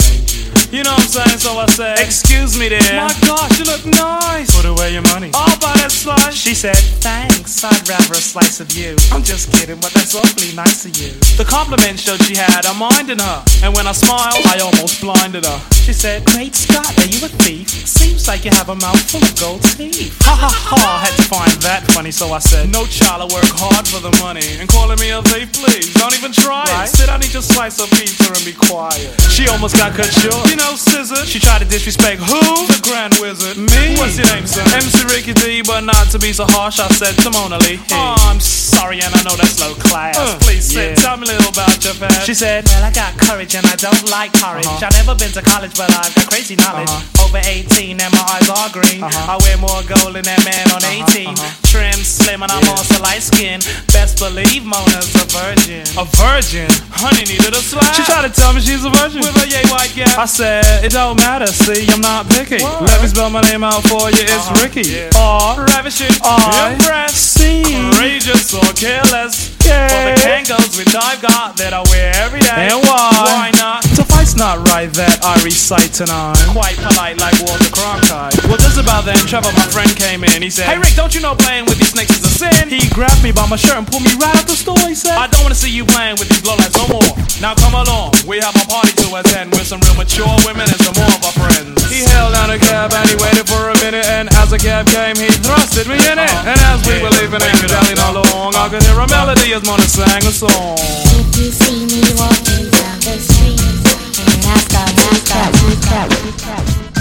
You 0.76 0.82
know 0.82 0.90
what 0.92 1.06
I'm 1.06 1.08
saying? 1.08 1.38
So 1.38 1.56
I 1.56 1.66
said, 1.66 1.98
Excuse 2.00 2.58
me, 2.58 2.68
there. 2.68 2.80
My 2.98 3.14
gosh, 3.22 3.58
you 3.58 3.64
look 3.64 3.86
nice. 3.86 4.50
Put 4.50 4.66
away 4.66 4.92
your 4.92 5.06
money. 5.14 5.30
I'll 5.32 5.58
buy 5.62 5.72
that 5.78 5.92
slice. 5.92 6.34
She 6.34 6.54
said, 6.54 6.76
Thanks. 7.00 7.62
I'd 7.62 7.88
rather 7.88 8.12
a 8.12 8.20
slice 8.20 8.58
of 8.58 8.72
you. 8.74 8.96
I'm 9.12 9.22
just 9.22 9.52
kidding, 9.52 9.78
but 9.80 9.94
that's 9.94 10.14
awfully 10.14 10.52
nice 10.54 10.84
of 10.84 10.98
you. 10.98 11.14
The 11.38 11.46
compliment 11.46 12.00
showed 12.00 12.20
she 12.26 12.34
had 12.34 12.66
a 12.66 12.74
mind 12.74 13.10
in 13.10 13.18
her. 13.20 13.38
And 13.62 13.74
when 13.74 13.86
I 13.86 13.92
smiled, 13.92 14.42
I 14.44 14.58
almost 14.58 15.00
blinded 15.00 15.46
her. 15.46 15.58
She 15.86 15.94
said, 15.94 16.26
Great 16.26 16.54
Scott, 16.54 16.90
are 16.98 17.06
you 17.06 17.22
a 17.22 17.30
thief? 17.30 17.70
Seems 17.70 18.26
like 18.26 18.44
you 18.44 18.50
have 18.50 18.68
a 18.68 18.74
mouthful 18.74 19.22
of 19.22 19.32
gold 19.38 19.62
teeth. 19.78 20.18
Ha 20.26 20.34
ha 20.34 20.50
ha, 20.50 20.98
had 20.98 21.14
to 21.14 21.24
find 21.30 21.54
that 21.62 21.86
funny, 21.94 22.10
so 22.10 22.34
I 22.34 22.40
said, 22.42 22.68
No 22.74 22.84
child, 22.90 23.22
I 23.22 23.28
work 23.30 23.46
hard 23.54 23.86
for 23.86 24.02
the 24.02 24.10
money. 24.18 24.58
And 24.58 24.68
calling 24.68 24.98
me 24.98 25.14
a 25.14 25.22
thief, 25.22 25.54
please, 25.54 25.94
don't 25.94 26.12
even 26.18 26.34
try 26.34 26.66
it. 26.66 26.90
Said 26.90 27.08
I 27.08 27.18
need 27.22 27.32
your 27.32 27.46
slice 27.46 27.78
of 27.78 27.88
pizza 27.94 28.26
and 28.34 28.44
be 28.44 28.52
quiet. 28.52 29.14
She 29.30 29.46
almost 29.46 29.78
got 29.78 29.94
cut 29.94 30.10
short. 30.10 30.55
Know, 30.56 30.74
scissor. 30.74 31.20
She 31.26 31.38
tried 31.38 31.60
to 31.60 31.68
disrespect 31.68 32.22
who? 32.24 32.40
The 32.64 32.80
Grand 32.80 33.12
Wizard. 33.20 33.60
Me? 33.60 33.92
What's 34.00 34.16
your 34.16 34.24
name, 34.32 34.46
sir? 34.48 34.64
MC 34.72 35.04
Ricky 35.12 35.34
D, 35.36 35.60
but 35.60 35.84
not 35.84 36.08
to 36.16 36.18
be 36.18 36.32
so 36.32 36.48
harsh, 36.48 36.80
I 36.80 36.88
said 36.96 37.12
to 37.24 37.30
Mona 37.30 37.58
Lee. 37.60 37.76
Oh, 37.92 38.16
I'm 38.32 38.40
sorry, 38.40 39.04
and 39.04 39.12
I 39.12 39.20
know 39.20 39.36
that's 39.36 39.60
low 39.60 39.74
class. 39.76 40.16
Uh, 40.16 40.38
Please 40.40 40.64
sit, 40.64 40.96
tell 40.96 41.20
me 41.20 41.28
a 41.28 41.36
little 41.36 41.52
about 41.52 41.76
your 41.84 41.92
past. 42.00 42.24
She 42.24 42.32
said, 42.32 42.64
Well, 42.72 42.84
I 42.84 42.90
got 42.90 43.12
courage 43.20 43.54
and 43.54 43.66
I 43.68 43.76
don't 43.76 44.08
like 44.08 44.32
courage. 44.32 44.64
Uh-huh. 44.64 44.86
I've 44.88 44.96
never 44.96 45.12
been 45.12 45.28
to 45.36 45.42
college, 45.44 45.76
but 45.76 45.92
I've 45.92 46.14
got 46.16 46.24
crazy 46.32 46.56
knowledge. 46.56 46.88
Uh-huh. 46.88 47.28
Over 47.28 47.40
18 47.44 48.00
and 48.00 48.12
my 48.16 48.24
eyes 48.24 48.48
are 48.48 48.72
green. 48.72 49.04
Uh-huh. 49.04 49.32
I 49.32 49.36
wear 49.44 49.60
more 49.60 49.84
gold 49.84 50.16
than 50.16 50.24
that 50.24 50.40
man 50.48 50.72
on 50.72 50.80
uh-huh, 50.80 51.12
18. 51.12 51.36
Trim, 51.68 52.00
slim, 52.00 52.40
and 52.40 52.48
I'm 52.48 52.64
also 52.72 52.96
light 53.04 53.20
skinned. 53.20 53.68
Best 53.92 54.16
believe 54.16 54.64
Mona's 54.64 55.12
a 55.20 55.28
virgin. 55.28 55.84
A 56.00 56.08
virgin? 56.16 56.68
Honey 56.96 57.28
needed 57.28 57.52
a 57.52 57.60
slap. 57.60 57.92
She 57.92 58.08
tried 58.08 58.24
to 58.24 58.32
tell 58.32 58.56
me 58.56 58.64
she's 58.64 58.84
a 58.88 58.92
virgin. 58.92 59.20
With 59.20 59.36
a 59.36 59.44
yay 59.44 59.68
white 59.68 59.92
gap. 59.92 60.16
I 60.16 60.24
said, 60.24 60.45
It 60.86 60.92
don't 60.92 61.16
matter, 61.16 61.46
see, 61.46 61.86
I'm 61.90 62.00
not 62.00 62.28
picky. 62.28 62.62
Let 62.62 63.02
me 63.02 63.08
spell 63.08 63.30
my 63.30 63.42
name 63.42 63.64
out 63.64 63.82
for 63.84 64.10
you, 64.10 64.22
it's 64.22 64.46
uh-huh. 64.46 64.62
Ricky. 64.62 65.08
R, 65.18 65.66
ravishing, 65.66 66.14
R, 66.24 66.72
impressed, 66.72 67.34
C, 67.34 67.62
courageous 67.92 68.54
or 68.54 68.66
careless. 68.74 69.56
Yeah. 69.66 69.90
For 69.90 70.02
the 70.06 70.14
Kangols 70.22 70.78
which 70.78 70.94
I've 70.94 71.18
got 71.18 71.58
that 71.58 71.74
I 71.74 71.82
wear 71.90 72.14
every 72.22 72.38
day. 72.38 72.70
And 72.70 72.78
why? 72.86 73.10
Why 73.18 73.50
not? 73.58 73.82
Suffice 73.98 74.38
not 74.38 74.62
right 74.70 74.86
that 74.94 75.18
I 75.26 75.34
recite 75.42 75.90
tonight. 75.90 76.38
Quite 76.54 76.78
polite 76.78 77.18
like 77.18 77.34
Walter 77.42 77.72
Cronkite. 77.74 78.38
Well, 78.46 78.62
just 78.62 78.78
about 78.78 79.02
then, 79.08 79.18
Trevor, 79.26 79.50
my 79.58 79.66
friend, 79.66 79.90
came 79.98 80.22
in. 80.22 80.38
He 80.38 80.50
said, 80.54 80.70
Hey 80.70 80.78
Rick, 80.78 80.94
don't 80.94 81.10
you 81.10 81.20
know 81.20 81.34
playing 81.34 81.66
with 81.66 81.82
these 81.82 81.90
snakes 81.90 82.14
is 82.14 82.22
a 82.22 82.30
sin? 82.30 82.70
He 82.70 82.86
grabbed 82.94 83.26
me 83.26 83.34
by 83.34 83.48
my 83.50 83.58
shirt 83.58 83.74
and 83.74 83.86
pulled 83.86 84.06
me 84.06 84.14
right 84.22 84.38
out 84.38 84.46
the 84.46 84.54
store. 84.54 84.78
He 84.86 84.94
said, 84.94 85.18
I 85.18 85.26
don't 85.26 85.42
want 85.42 85.50
to 85.50 85.58
see 85.58 85.72
you 85.72 85.82
playing 85.82 86.22
with 86.22 86.30
these 86.30 86.46
lowlights 86.46 86.78
no 86.78 86.86
more. 86.86 87.10
Now 87.42 87.58
come 87.58 87.74
along, 87.74 88.14
we 88.22 88.38
have 88.38 88.54
a 88.54 88.64
party 88.70 88.94
to 89.02 89.18
attend 89.18 89.50
with 89.50 89.66
some 89.66 89.82
real 89.82 89.98
mature 89.98 90.35
women 90.44 90.66
and 90.68 90.80
some 90.82 90.96
more 90.98 91.08
of 91.08 91.22
our 91.24 91.36
friends. 91.38 91.78
He 91.88 92.04
held 92.04 92.34
down 92.34 92.50
a 92.50 92.58
cab 92.58 92.92
and 92.92 93.06
he 93.08 93.16
waited 93.16 93.46
for 93.48 93.70
a 93.70 93.76
minute, 93.80 94.06
and 94.06 94.28
as 94.36 94.50
the 94.50 94.58
cab 94.58 94.86
came, 94.90 95.16
he 95.16 95.30
thrusted 95.40 95.86
me 95.86 95.96
in 95.96 96.18
it. 96.18 96.32
And 96.44 96.58
as 96.72 96.82
we 96.84 97.00
were 97.00 97.12
leaving 97.16 97.40
and 97.40 97.58
belling 97.70 98.00
along, 98.10 98.54
I 98.56 98.68
could 98.68 98.82
hear 98.82 98.98
a 98.98 99.08
melody 99.08 99.54
as 99.54 99.62
Mona 99.64 99.86
sang 99.86 100.24
a 100.26 100.32
song. 100.34 100.76
If 101.16 101.30
you 101.38 101.48
see 101.54 101.86
me 101.86 102.02
walking 102.18 102.68
down 102.68 102.98
the 103.00 103.16
street 103.22 103.60
and 103.60 104.40
I 104.44 104.56
start 104.66 104.90
to 104.92 105.08
tap, 105.24 105.52
tap, 105.86 106.08
tap, 106.36 106.95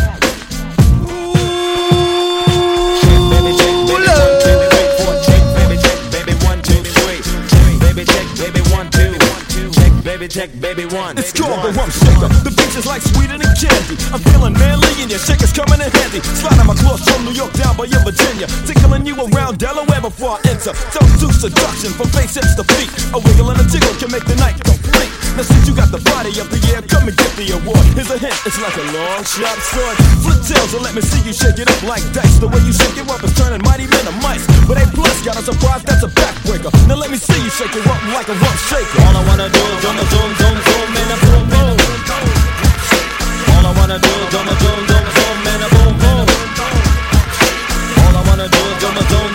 Baby 10.26 10.34
check, 10.42 10.50
baby 10.60 10.86
one. 10.90 11.14
It's 11.20 11.32
the 11.38 11.46
rum 11.46 11.92
shaker. 11.94 12.26
The 12.42 12.50
beach 12.50 12.74
is 12.74 12.90
like 12.90 13.06
sweeter 13.06 13.38
than 13.38 13.54
candy. 13.62 13.94
I'm 14.10 14.18
feeling 14.18 14.58
manly 14.58 14.90
and 14.98 15.06
your 15.06 15.22
shaker's 15.22 15.54
coming 15.54 15.78
in 15.78 15.86
handy. 15.86 16.18
Sliding 16.42 16.66
my 16.66 16.74
clothes 16.74 17.06
from 17.06 17.30
New 17.30 17.38
York 17.38 17.54
down 17.54 17.78
by 17.78 17.86
your 17.86 18.02
Virginia. 18.02 18.50
Tickling 18.66 19.06
you 19.06 19.14
around 19.14 19.60
Delaware 19.62 20.02
before 20.02 20.42
I 20.42 20.50
enter. 20.50 20.74
Don't 20.98 21.14
do 21.22 21.30
seduction 21.30 21.94
from 21.94 22.10
face 22.10 22.34
hips 22.34 22.58
to 22.58 22.66
feet. 22.74 22.90
A 23.14 23.22
wiggle 23.22 23.54
and 23.54 23.62
a 23.62 23.66
jiggle 23.70 23.94
can 24.02 24.10
make 24.10 24.26
the 24.26 24.34
night 24.42 24.58
complete. 24.66 24.75
Now 25.36 25.44
since 25.44 25.68
you 25.68 25.76
got 25.76 25.92
the 25.92 26.00
body 26.16 26.32
of 26.40 26.48
the 26.48 26.56
year, 26.72 26.80
come 26.88 27.12
and 27.12 27.16
get 27.20 27.28
the 27.36 27.60
award. 27.60 27.84
Here's 27.92 28.08
a 28.08 28.16
hint, 28.16 28.32
it's 28.48 28.56
like 28.56 28.72
a 28.80 28.88
long 28.96 29.20
sharp 29.28 29.60
sword. 29.68 29.96
Flip 30.24 30.40
tails 30.48 30.72
and 30.72 30.80
let 30.80 30.96
me 30.96 31.04
see 31.04 31.20
you 31.28 31.36
shake 31.36 31.60
it 31.60 31.68
up 31.68 31.76
like 31.84 32.08
dice. 32.16 32.40
The 32.40 32.48
way 32.48 32.64
you 32.64 32.72
shake 32.72 32.96
it 32.96 33.04
up 33.12 33.20
is 33.20 33.36
turning 33.36 33.60
mighty 33.68 33.84
men 33.84 34.08
to 34.08 34.16
mice. 34.24 34.48
But 34.64 34.80
A 34.80 34.88
plus 34.96 35.20
got 35.28 35.36
a 35.36 35.44
surprise, 35.44 35.84
that's 35.84 36.08
a 36.08 36.12
backbreaker. 36.16 36.72
Now 36.88 36.96
let 36.96 37.12
me 37.12 37.20
see 37.20 37.36
you 37.36 37.52
shake 37.52 37.76
it 37.76 37.84
up 37.84 38.00
like 38.16 38.32
a 38.32 38.36
rump 38.40 38.60
shaker. 38.72 38.96
All 39.04 39.12
I 39.12 39.24
wanna 39.28 39.52
do 39.52 39.60
is 39.60 39.80
zoom, 39.84 40.00
zoom, 40.08 40.32
zoom, 40.40 40.56
zoom, 40.56 40.88
and 41.04 41.12
a 41.12 41.18
boom, 41.20 41.44
boom. 41.52 41.76
All 43.60 43.66
I 43.68 43.72
wanna 43.76 44.00
do 44.00 44.12
is 44.16 44.28
zoom, 44.32 44.48
zoom, 44.56 44.80
zoom, 44.88 45.06
zoom, 45.20 45.38
and 45.52 45.62
a 45.64 45.70
boom, 45.76 45.94
boom. 46.00 46.26
All 48.08 48.16
I 48.16 48.22
wanna 48.24 48.48
do 48.48 48.62
is 48.72 48.78
zoom, 48.80 48.96
zoom, 49.04 49.28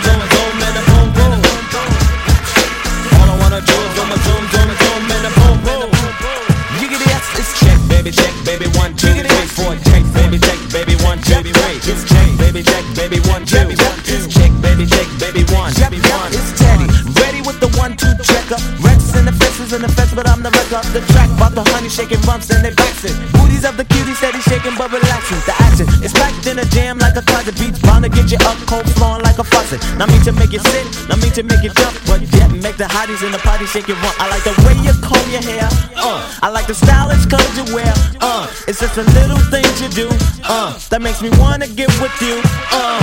baby, 11.29 11.51
one, 11.53 11.79
two, 11.81 11.93
three. 11.93 11.93
It's 11.93 12.03
check, 12.05 12.27
baby, 12.37 12.63
check, 12.63 12.85
baby, 12.95 13.19
one, 13.29 13.45
two. 13.45 13.57
It's 14.05 14.27
check, 14.27 14.51
baby, 14.61 14.85
check, 14.85 15.07
baby, 15.19 15.43
one, 15.53 15.73
one. 15.73 16.31
It's 16.33 16.51
Teddy, 16.57 16.87
ready 17.21 17.41
with 17.41 17.59
the 17.59 17.69
one-two 17.77 18.13
checker. 18.23 18.57
Rex 18.81 19.15
in 19.15 19.25
the 19.25 19.33
fences 19.33 19.73
in 19.73 19.81
the 19.81 19.89
fence, 19.89 20.13
but 20.13 20.27
I'm 20.27 20.41
the 20.41 20.51
up 20.73 20.85
the 20.95 21.01
track. 21.11 21.29
About 21.35 21.53
the 21.55 21.63
honey 21.71 21.89
shaking 21.89 22.21
bumps 22.21 22.49
and 22.49 22.63
they 22.63 22.73
bouncing. 22.73 23.15
Booties 23.33 23.65
of 23.65 23.77
the 23.77 23.85
cutie 23.85 24.13
steady 24.13 24.39
shaking 24.41 24.75
but 24.77 24.91
relaxing. 24.91 25.39
The 25.45 25.55
action 25.59 25.87
is 26.03 26.13
packed 26.13 26.47
in 26.47 26.59
a 26.59 26.65
jam 26.71 26.97
like 26.99 27.15
a 27.15 27.21
closet. 27.21 27.55
Beats 27.59 27.79
bound 27.79 28.03
to 28.03 28.09
get 28.09 28.31
you 28.31 28.37
up, 28.47 28.57
cold 28.67 28.87
flowing 28.95 29.23
like 29.23 29.37
a 29.39 29.43
faucet. 29.43 29.81
Not 29.97 30.09
mean 30.09 30.21
to 30.23 30.31
make 30.31 30.51
you 30.51 30.59
sit, 30.71 30.85
not 31.09 31.19
mean 31.19 31.31
to 31.33 31.43
make 31.43 31.63
you 31.63 31.71
jump, 31.75 31.95
but 32.07 32.21
yet 32.21 32.51
make 32.51 32.77
the 32.77 32.85
hotties 32.85 33.23
in 33.25 33.31
the 33.31 33.39
party 33.39 33.65
shake 33.65 33.89
it 33.89 33.97
rump. 34.01 34.15
I 34.21 34.29
like 34.29 34.43
the 34.43 34.55
way 34.63 34.75
you 34.79 34.93
comb 35.01 35.27
your 35.31 35.43
hair, 35.43 35.67
uh. 35.97 36.21
I 36.41 36.49
like 36.49 36.67
the 36.67 36.75
stylish 36.75 37.25
clothes 37.25 37.55
you 37.57 37.65
wear, 37.75 37.93
uh. 38.21 38.47
It's 38.67 38.79
just 38.79 38.95
the 38.95 39.03
little 39.17 39.41
things 39.51 39.81
you 39.81 39.89
do, 39.89 40.07
uh. 40.45 40.77
That 40.89 41.01
makes 41.01 41.21
me 41.21 41.29
wanna 41.37 41.67
get 41.67 41.89
with 41.99 42.15
you, 42.21 42.39
uh. 42.71 43.01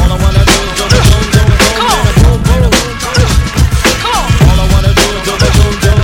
All 0.00 0.10
I 0.10 0.16
wanna 0.22 0.42
do 0.42 0.58
is 0.64 0.74
zoom, 0.78 0.90
zoom, 0.90 1.22
zoom, 1.34 1.50
zoom, 1.62 2.40
and 2.50 2.64
a 2.66 2.70
boom, 2.72 2.94
boom. 2.98 3.30
All 4.48 4.58
I 4.58 4.66
wanna 4.72 4.92
do 4.94 5.06
is 5.12 5.22
zoom, 5.26 5.38
zoom, 5.38 5.74
zoom, 5.82 5.95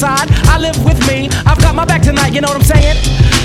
Therefore 0.00 0.16
I 0.48 0.56
I 0.56 0.58
live 0.58 0.80
with 0.80 0.96
me. 1.04 1.28
I've 1.44 1.60
got 1.60 1.74
my 1.76 1.84
back 1.84 2.00
tonight, 2.00 2.32
you 2.32 2.40
know 2.40 2.48
what 2.48 2.56
I'm 2.56 2.64
saying? 2.64 2.96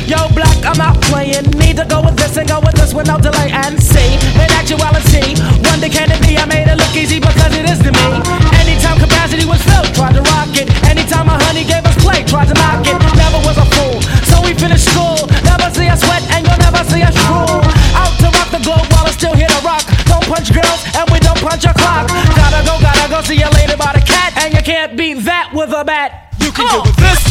Yo, 0.07 0.31
black, 0.31 0.55
I'm 0.63 0.79
not 0.79 0.95
playing. 1.11 1.43
Need 1.59 1.75
to 1.75 1.85
go 1.85 1.99
with 1.99 2.15
this 2.15 2.37
and 2.39 2.47
go 2.47 2.63
with 2.63 2.79
this 2.79 2.95
with 2.95 3.07
no 3.11 3.19
delay 3.19 3.51
and 3.51 3.75
see. 3.75 4.15
In 4.39 4.47
actuality, 4.55 5.35
wonder 5.67 5.91
can 5.91 6.15
it 6.15 6.21
be? 6.23 6.39
I 6.39 6.47
made 6.47 6.71
it 6.71 6.79
look 6.79 6.95
easy 6.95 7.19
because 7.19 7.51
it 7.51 7.67
is 7.67 7.79
to 7.83 7.91
me. 7.91 8.07
Anytime 8.63 9.03
capacity 9.03 9.43
was 9.43 9.59
filled, 9.67 9.91
tried 9.91 10.15
to 10.15 10.23
rock 10.31 10.55
it. 10.55 10.71
Anytime 10.87 11.27
my 11.27 11.35
honey 11.43 11.67
gave 11.67 11.83
us 11.83 11.97
play, 11.99 12.23
tried 12.23 12.47
to 12.47 12.55
knock 12.55 12.87
it. 12.87 12.95
Never 13.19 13.39
was 13.43 13.59
a 13.59 13.67
fool, 13.75 13.99
so 14.31 14.39
we 14.39 14.55
finished 14.55 14.87
school. 14.95 15.27
Never 15.43 15.67
see 15.75 15.91
us 15.91 15.99
sweat 16.07 16.23
and 16.31 16.47
you'll 16.47 16.63
never 16.63 16.87
see 16.87 17.03
us 17.03 17.15
drool. 17.27 17.59
Out 17.99 18.15
to 18.23 18.31
rock 18.31 18.49
the 18.55 18.63
globe 18.63 18.87
while 18.95 19.03
it's 19.11 19.19
still 19.19 19.35
here 19.35 19.51
to 19.51 19.61
rock. 19.67 19.83
Don't 20.07 20.23
punch 20.23 20.55
girls 20.55 20.79
and 20.95 21.03
we 21.11 21.19
don't 21.19 21.39
punch 21.43 21.67
a 21.67 21.75
clock. 21.75 22.07
Gotta 22.39 22.63
go, 22.63 22.79
gotta 22.79 23.11
go 23.11 23.19
see 23.27 23.43
you 23.43 23.49
later 23.59 23.75
by 23.75 23.91
the 23.91 24.03
cat. 24.07 24.31
And 24.39 24.55
you 24.55 24.63
can't 24.63 24.95
beat 24.95 25.27
that 25.27 25.51
with 25.51 25.75
a 25.75 25.83
bat. 25.83 26.25
Can 26.55 26.65
get 26.69 26.85
with 26.85 26.95
this 26.95 27.24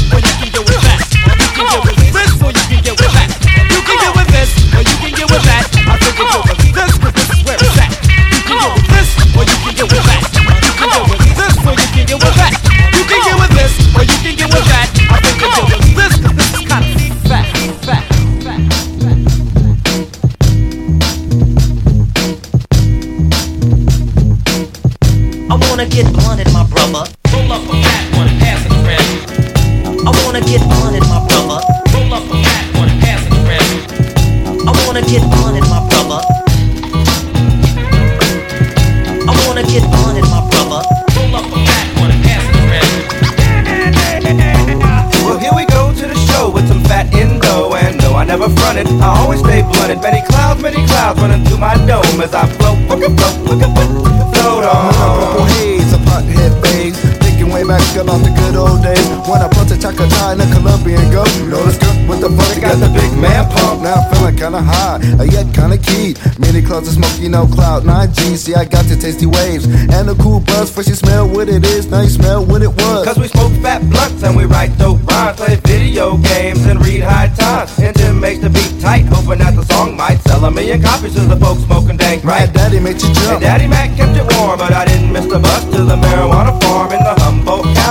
about 57.97 58.18
the 58.26 58.30
good 58.34 58.57
old 58.57 58.82
days 58.82 59.07
when 59.30 59.38
I 59.38 59.47
brought 59.47 59.70
the 59.70 59.78
Chacata 59.78 60.34
in 60.34 60.40
a 60.42 60.47
Colombian 60.51 61.07
go. 61.14 61.22
Notice 61.47 61.78
good 61.78 62.09
with 62.09 62.20
the 62.20 62.30
funk, 62.34 62.61
got 62.61 62.76
the 62.82 62.90
big 62.90 63.12
man 63.18 63.47
pump. 63.51 63.82
Now 63.82 63.95
I'm 63.95 64.05
feeling 64.11 64.36
kinda 64.36 64.62
high, 64.62 64.99
uh, 65.18 65.22
yet 65.22 65.47
kinda 65.55 65.78
keyed. 65.78 66.18
Many 66.38 66.61
clouds 66.62 66.88
of 66.88 66.95
smoky, 66.95 67.28
no 67.28 67.47
cloud 67.47 67.84
9G. 67.84 68.36
See, 68.36 68.55
I 68.55 68.64
got 68.64 68.86
the 68.86 68.97
tasty 68.97 69.26
waves 69.26 69.64
and 69.66 70.09
the 70.09 70.16
cool 70.18 70.40
buzz. 70.40 70.70
First 70.70 70.88
you 70.88 70.97
smell 70.97 71.28
what 71.28 71.49
it 71.49 71.64
is, 71.64 71.86
now 71.86 72.01
you 72.01 72.11
smell 72.11 72.45
what 72.45 72.62
it 72.62 72.72
was. 72.74 73.07
Cause 73.07 73.18
we 73.18 73.28
smoke 73.28 73.53
fat 73.62 73.88
blunts 73.88 74.22
and 74.24 74.36
we 74.36 74.45
write 74.45 74.76
dope 74.76 74.99
rhymes, 75.07 75.36
play 75.38 75.55
video 75.62 76.16
games 76.16 76.66
and 76.66 76.84
read 76.84 77.03
high 77.03 77.30
times. 77.38 77.78
Engine 77.78 78.18
makes 78.18 78.40
the 78.40 78.51
beat 78.51 78.74
tight, 78.80 79.07
hoping 79.07 79.38
that 79.38 79.55
the 79.55 79.64
song 79.72 79.97
might 79.97 80.18
sell 80.26 80.45
a 80.45 80.51
million 80.51 80.82
copies 80.82 81.14
to 81.14 81.20
the 81.20 81.36
folks 81.36 81.62
smoking 81.62 81.97
dank 81.97 82.24
right. 82.24 82.49
My 82.49 82.53
daddy 82.53 82.80
made 82.80 83.01
you 83.01 83.12
jump. 83.14 83.38
And 83.38 83.40
Daddy 83.40 83.68
Mac 83.68 83.95
kept 83.97 84.16
it 84.16 84.26
warm, 84.34 84.59
but 84.59 84.72
I 84.72 84.84
didn't 84.84 85.12
miss 85.12 85.26
the 85.26 85.38
bus 85.38 85.62
to 85.76 85.84
the 85.84 85.97
marijuana 85.97 86.61
farm 86.62 86.90
in 86.90 87.04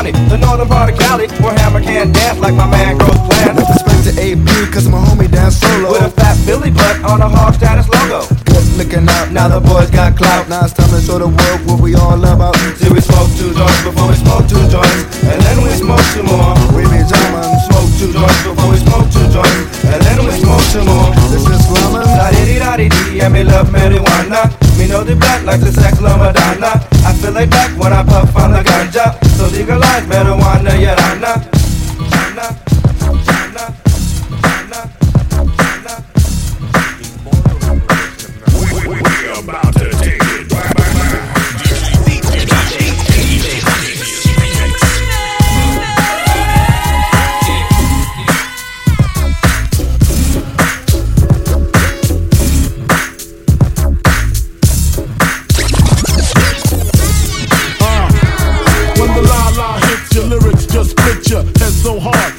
County, 0.04 0.28
the 0.28 0.38
northern 0.38 0.68
part 0.68 0.92
of 0.92 1.00
Cali, 1.00 1.28
where 1.40 1.56
Hammer 1.60 1.82
can 1.82 2.12
dance 2.12 2.40
like 2.40 2.54
my 2.54 2.68
man 2.68 2.98
grows 2.98 3.16
plants. 3.24 3.56
With 3.56 3.70
respect 3.72 4.04
to 4.04 4.12
AP, 4.20 4.74
cause 4.74 4.88
my 4.90 5.00
homie 5.00 5.32
dance 5.32 5.58
solo. 5.60 5.92
With 5.92 6.04
a 6.04 6.10
fat 6.12 6.36
Billy 6.46 6.72
butt 6.72 7.04
on 7.08 7.22
a 7.22 7.30
hog 7.30 7.56
status 7.56 7.88
logo. 7.88 8.28
Good 8.44 8.68
looking 8.76 9.08
out, 9.08 9.32
Now 9.32 9.48
the 9.48 9.62
boys 9.62 9.90
got 9.92 10.18
clout. 10.18 10.50
now 10.50 10.66
it's 10.66 10.74
time 10.74 10.90
to 10.92 11.00
show 11.00 11.20
the 11.20 11.28
world 11.32 11.60
what 11.68 11.80
we 11.80 11.96
all 11.96 12.20
about. 12.20 12.56
See, 12.76 12.92
we 12.92 13.00
smoke 13.00 13.32
two 13.40 13.54
joints 13.56 13.84
before 13.84 14.08
we 14.12 14.16
smoke 14.20 14.44
two 14.52 14.64
joints, 14.68 15.24
and 15.24 15.40
then 15.40 15.58
we 15.64 15.72
smoke 15.72 16.04
two 16.12 16.24
more. 16.28 16.52
We 16.76 16.84
be 16.84 17.00
jamming, 17.08 17.48
Smoke 17.72 17.90
two 17.96 18.12
joints 18.12 18.44
before 18.44 18.70
we 18.76 18.78
smoke 18.84 19.08
two 19.08 19.28
joints, 19.32 19.72
and 19.88 20.00
then 20.04 20.18
we 20.20 20.32
smoke 20.36 20.66
two 20.74 20.84
more. 20.84 21.16
this 21.32 21.48
is 21.48 21.62
slamming. 21.64 22.53
Di 22.76 22.90
di, 22.90 23.20
and 23.22 23.32
me 23.32 23.44
love 23.44 23.70
marijuana. 23.70 24.50
Me 24.80 24.88
know 24.88 25.04
the 25.04 25.16
black 25.16 25.46
like 25.46 25.62
the 25.62 25.72
sex 25.72 26.02
la 26.02 26.18
Madonna. 26.18 26.82
I 27.06 27.14
feel 27.14 27.32
like 27.32 27.52
back 27.52 27.70
when 27.78 27.94
I 27.94 28.04
puff 28.04 28.36
on 28.36 28.52
the 28.52 28.64
ganja. 28.64 29.14
So 29.38 29.46
legalize 29.56 30.06
marijuana, 30.08 30.82
yeah, 30.82 32.63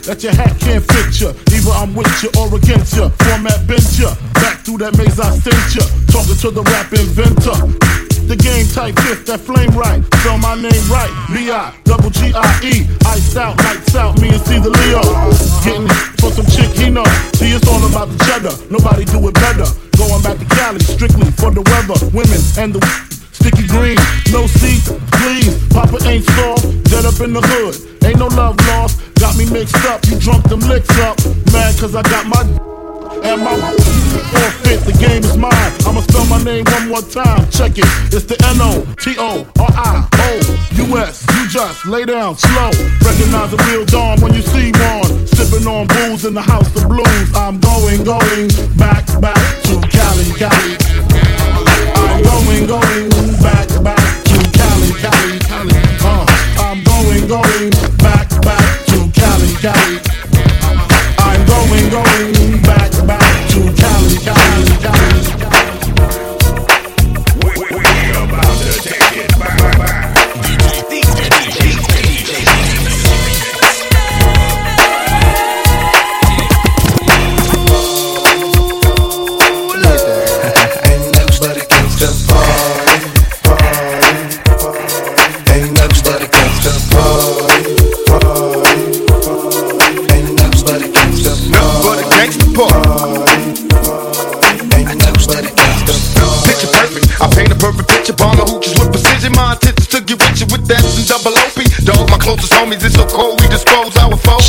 that 0.07 0.23
your 0.23 0.35
hat 0.35 0.53
can't 0.61 0.85
fit 0.85 1.09
ya. 1.21 1.33
Either 1.49 1.73
I'm 1.73 1.95
with 1.95 2.11
ya 2.23 2.29
or 2.37 2.53
against 2.55 2.97
ya. 2.97 3.09
Format 3.25 3.67
bent 3.67 3.89
ya. 3.97 4.13
Back 4.35 4.61
through 4.61 4.79
that 4.85 4.97
maze 4.97 5.19
I 5.19 5.33
sent 5.41 5.65
ya. 5.73 5.85
Talking 6.13 6.37
to 6.45 6.51
the 6.51 6.63
rap 6.63 6.93
inventor. 6.93 7.57
The 8.25 8.37
game 8.37 8.65
type 8.73 8.97
fifth, 9.05 9.27
that 9.27 9.41
flame 9.41 9.73
right. 9.77 10.01
Spell 10.21 10.39
my 10.39 10.57
name 10.57 10.85
right. 10.89 11.13
B-I, 11.29 11.77
double 11.85 12.09
G-I-E. 12.09 12.89
Iced 13.05 13.37
out, 13.37 13.57
lights 13.61 13.95
out, 13.95 14.21
me 14.21 14.33
and 14.33 14.41
Cease-a-Leo. 14.49 15.05
Getting 15.61 15.89
for 16.17 16.33
some 16.33 16.49
chick 16.49 16.73
he 16.73 16.89
know. 16.89 17.05
See, 17.37 17.53
it's 17.53 17.69
all 17.69 17.85
about 17.85 18.09
the 18.09 18.17
cheddar. 18.25 18.57
Nobody 18.73 19.05
do 19.05 19.21
it 19.29 19.35
better. 19.35 19.69
Going 20.01 20.23
back 20.25 20.41
to 20.41 20.49
Cali, 20.57 20.81
strictly 20.81 21.31
for 21.37 21.53
the 21.53 21.61
weather, 21.69 22.01
women, 22.17 22.41
and 22.57 22.73
the 22.73 22.81
Sticky 23.45 23.67
green, 23.69 23.99
no 24.33 24.47
seats, 24.47 24.89
please. 25.21 25.53
Papa 25.69 26.01
ain't 26.09 26.25
soft, 26.25 26.65
dead 26.89 27.05
up 27.05 27.21
in 27.21 27.35
the 27.35 27.45
hood. 27.45 27.77
Ain't 28.03 28.19
no 28.19 28.29
love 28.29 28.57
lost, 28.73 29.05
got 29.21 29.37
me 29.37 29.45
mixed 29.53 29.85
up. 29.85 30.01
You 30.07 30.19
drunk 30.19 30.49
them 30.49 30.61
licks 30.61 30.89
up. 31.05 31.21
Mad 31.53 31.77
cause 31.77 31.95
I 31.95 32.01
got 32.09 32.25
my 32.25 32.41
and 33.21 33.45
my 33.45 33.53
forfeit. 34.33 34.81
The 34.89 34.97
game 34.97 35.23
is 35.25 35.37
mine. 35.37 35.53
I'ma 35.85 36.01
spell 36.09 36.25
my 36.25 36.43
name 36.43 36.65
one 36.73 36.89
more 36.89 37.05
time. 37.05 37.45
Check 37.51 37.77
it. 37.77 37.85
It's 38.17 38.25
the 38.25 38.41
N 38.49 38.65
O 38.65 38.81
T 38.97 39.13
O 39.19 39.45
R 39.61 39.73
I 39.77 40.09
O 40.09 40.41
U 40.89 40.97
S. 40.97 41.27
You 41.37 41.47
just 41.47 41.85
lay 41.85 42.07
down 42.07 42.37
slow. 42.37 42.73
Recognize 43.05 43.53
a 43.53 43.61
real 43.69 43.85
dawn 43.85 44.23
when 44.23 44.33
you 44.33 44.41
see 44.41 44.73
one. 44.73 45.27
Sipping 45.29 45.69
on 45.69 45.87
booze 45.89 46.25
in 46.25 46.33
the 46.33 46.41
house 46.41 46.73
of 46.81 46.89
blues. 46.89 47.29
I'm 47.37 47.61
going, 47.61 48.05
going 48.05 48.49
back, 48.81 49.05
back 49.21 49.37
to 49.69 49.85
Cali, 49.93 50.33
Cali. 50.41 51.04
I'm 52.15 52.23
going, 52.23 52.67
going 52.69 53.09
back, 53.43 53.69
back 53.83 54.25
to 54.25 54.39
Cali, 54.53 54.93
Cali, 55.03 55.39
Cali. 55.41 55.75
Uh, 56.01 56.25
I'm 56.59 56.85
going, 56.85 57.27
going 57.27 57.71
back, 57.99 58.29
back 58.41 58.87
to 58.87 59.11
Cali, 59.13 59.53
Cali. 59.61 59.99
I'm 61.19 61.45
going, 61.45 61.91
going 61.91 62.63
back, 62.63 62.93
back 63.05 63.49
to 63.51 63.61
Cali, 63.75 64.17
Cali, 64.19 64.77
Cali. 64.81 65.04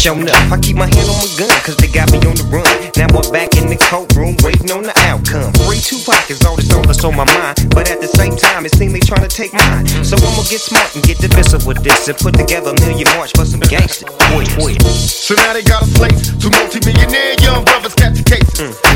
Showing 0.05 0.29
up, 0.29 0.37
I 0.53 0.61
keep 0.61 0.77
my 0.77 0.85
hand 0.85 1.09
on 1.09 1.17
my 1.17 1.25
gun, 1.33 1.49
cause 1.65 1.73
they 1.81 1.89
got 1.89 2.13
me 2.13 2.21
on 2.29 2.37
the 2.37 2.45
run. 2.53 2.69
Now 2.93 3.09
I'm 3.09 3.25
back 3.33 3.57
in 3.57 3.65
the 3.65 3.73
courtroom, 3.89 4.37
waiting 4.45 4.69
on 4.69 4.85
the 4.85 4.93
outcome. 5.01 5.49
Free 5.65 5.81
two 5.81 5.97
pockets, 6.05 6.45
all 6.45 6.53
this 6.53 6.69
all 6.69 6.85
that's 6.85 7.01
on 7.01 7.17
my 7.17 7.25
mind. 7.25 7.73
But 7.73 7.89
at 7.89 8.05
the 8.05 8.11
same 8.13 8.37
time, 8.37 8.69
it 8.69 8.77
seems 8.77 8.93
they 8.93 9.01
trying 9.01 9.25
to 9.25 9.33
take 9.33 9.49
mine. 9.49 9.89
So 10.05 10.13
I'ma 10.13 10.45
get 10.45 10.61
smart 10.61 10.93
and 10.93 11.01
get 11.01 11.17
divisive 11.17 11.65
with 11.65 11.81
this 11.81 12.05
and 12.05 12.13
put 12.21 12.37
together 12.37 12.77
a 12.77 12.77
million 12.85 13.09
march 13.17 13.33
for 13.33 13.49
some 13.49 13.65
gangsters. 13.65 14.05
Boy, 14.29 14.45
boy. 14.53 14.77
So 15.25 15.33
now 15.41 15.57
they 15.57 15.65
got 15.65 15.81
a 15.81 15.89
slate, 15.89 16.13
two 16.37 16.53
multi-millionaire 16.53 17.41
young 17.41 17.65
brothers 17.65 17.97
catch 17.97 18.21
the 18.21 18.25
case. 18.29 18.45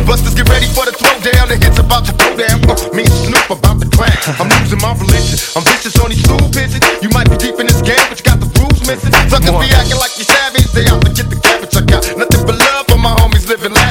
Busters 0.05 0.37
get 0.37 0.45
ready 0.45 0.69
for 0.77 0.85
the 0.85 0.93
throwdown, 0.93 1.49
the 1.49 1.57
hits 1.57 1.81
about 1.81 2.05
to 2.05 2.13
go 2.21 2.37
down. 2.37 2.61
Uh, 2.69 2.77
me 2.93 3.09
and 3.09 3.17
Snoop 3.25 3.49
about 3.49 3.81
to 3.81 3.89
clash. 3.89 4.13
I'm 4.37 4.45
losing 4.61 4.77
my 4.77 4.93
religion, 4.93 5.41
I'm 5.57 5.65
vicious 5.65 5.97
on 5.97 6.13
these 6.13 6.21
stool 6.21 6.45
pigeons. 6.53 6.85
You 7.01 7.09
might 7.09 7.25
be 7.33 7.37
deep 7.41 7.57
in 7.57 7.65
this 7.65 7.81
game, 7.81 7.97
but 8.13 8.21
you 8.21 8.25
got 8.29 8.37
the 8.37 8.49
rules 8.61 8.77
missing. 8.85 9.09
Suckers 9.25 9.57
be 9.57 9.73
acting 9.73 9.97
like 9.97 10.13
you 10.21 10.25
savage, 10.29 10.69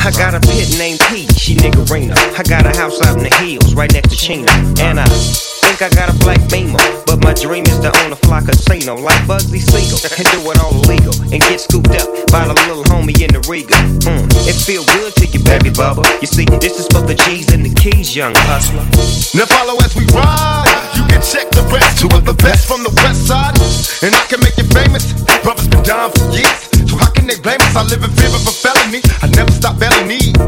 I 0.08 0.10
got 0.12 0.32
a 0.32 0.40
pit 0.40 0.72
named 0.80 1.04
P, 1.12 1.28
she 1.36 1.52
nigga 1.52 1.84
niggerina. 1.84 2.16
I 2.32 2.42
got 2.48 2.64
a 2.64 2.72
house 2.72 2.96
out 3.04 3.20
in 3.20 3.28
the 3.28 3.34
hills, 3.44 3.74
right 3.74 3.92
next 3.92 4.08
to 4.08 4.16
Chino. 4.16 4.48
And 4.80 4.96
I 4.96 5.04
think 5.04 5.84
I 5.84 5.92
got 5.92 6.08
a 6.08 6.16
black 6.24 6.40
beamer. 6.48 6.80
But 7.04 7.20
my 7.20 7.36
dream 7.36 7.68
is 7.68 7.76
to 7.84 7.92
own 8.00 8.12
a 8.12 8.16
fly 8.16 8.40
casino 8.40 8.96
like 8.96 9.20
Bugsy 9.28 9.60
Siegel. 9.60 10.00
And 10.00 10.24
do 10.32 10.40
it 10.48 10.56
all 10.64 10.72
illegal. 10.80 11.12
And 11.28 11.44
get 11.44 11.60
scooped 11.60 11.92
up 11.92 12.08
by 12.32 12.48
the 12.48 12.56
little 12.56 12.88
homie 12.88 13.20
in 13.20 13.36
the 13.36 13.44
Riga. 13.52 13.76
Mm, 14.08 14.24
it 14.48 14.56
feel 14.56 14.80
good 14.96 15.12
to 15.20 15.28
you, 15.28 15.44
baby 15.44 15.68
bubba. 15.76 16.00
You 16.24 16.26
see, 16.26 16.48
this 16.56 16.80
is 16.80 16.88
for 16.88 17.04
the 17.04 17.12
G's 17.28 17.52
and 17.52 17.60
the 17.60 17.74
keys, 17.76 18.16
young 18.16 18.32
hustler. 18.48 18.88
Now 19.36 19.44
follow 19.44 19.76
as 19.84 19.92
we 19.92 20.08
ride. 20.16 20.64
You 20.96 21.04
can 21.12 21.20
check 21.20 21.52
the 21.52 21.68
rest. 21.68 22.00
Two 22.00 22.08
of 22.16 22.24
the 22.24 22.32
best 22.40 22.64
from 22.64 22.80
the 22.80 22.94
west 23.04 23.28
side. 23.28 23.60
And 24.00 24.16
I 24.16 24.24
can 24.24 24.40
make 24.40 24.56
you 24.56 24.64
famous. 24.72 25.12
Brothers 25.44 25.68
been 25.68 25.84
down 25.84 26.08
for 26.16 26.32
years. 26.32 26.67
So 26.86 26.96
how 26.96 27.10
can 27.10 27.26
they 27.26 27.38
blame 27.40 27.60
us? 27.60 27.74
I 27.74 27.82
live 27.82 28.04
in 28.04 28.10
fear 28.10 28.28
of 28.28 28.46
a 28.46 28.52
felony. 28.52 29.00
I 29.22 29.26
never 29.34 29.50
stop 29.52 29.78
needs. 30.06 30.38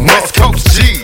West 0.00 0.34
Coast 0.34 0.66
G's. 0.76 0.99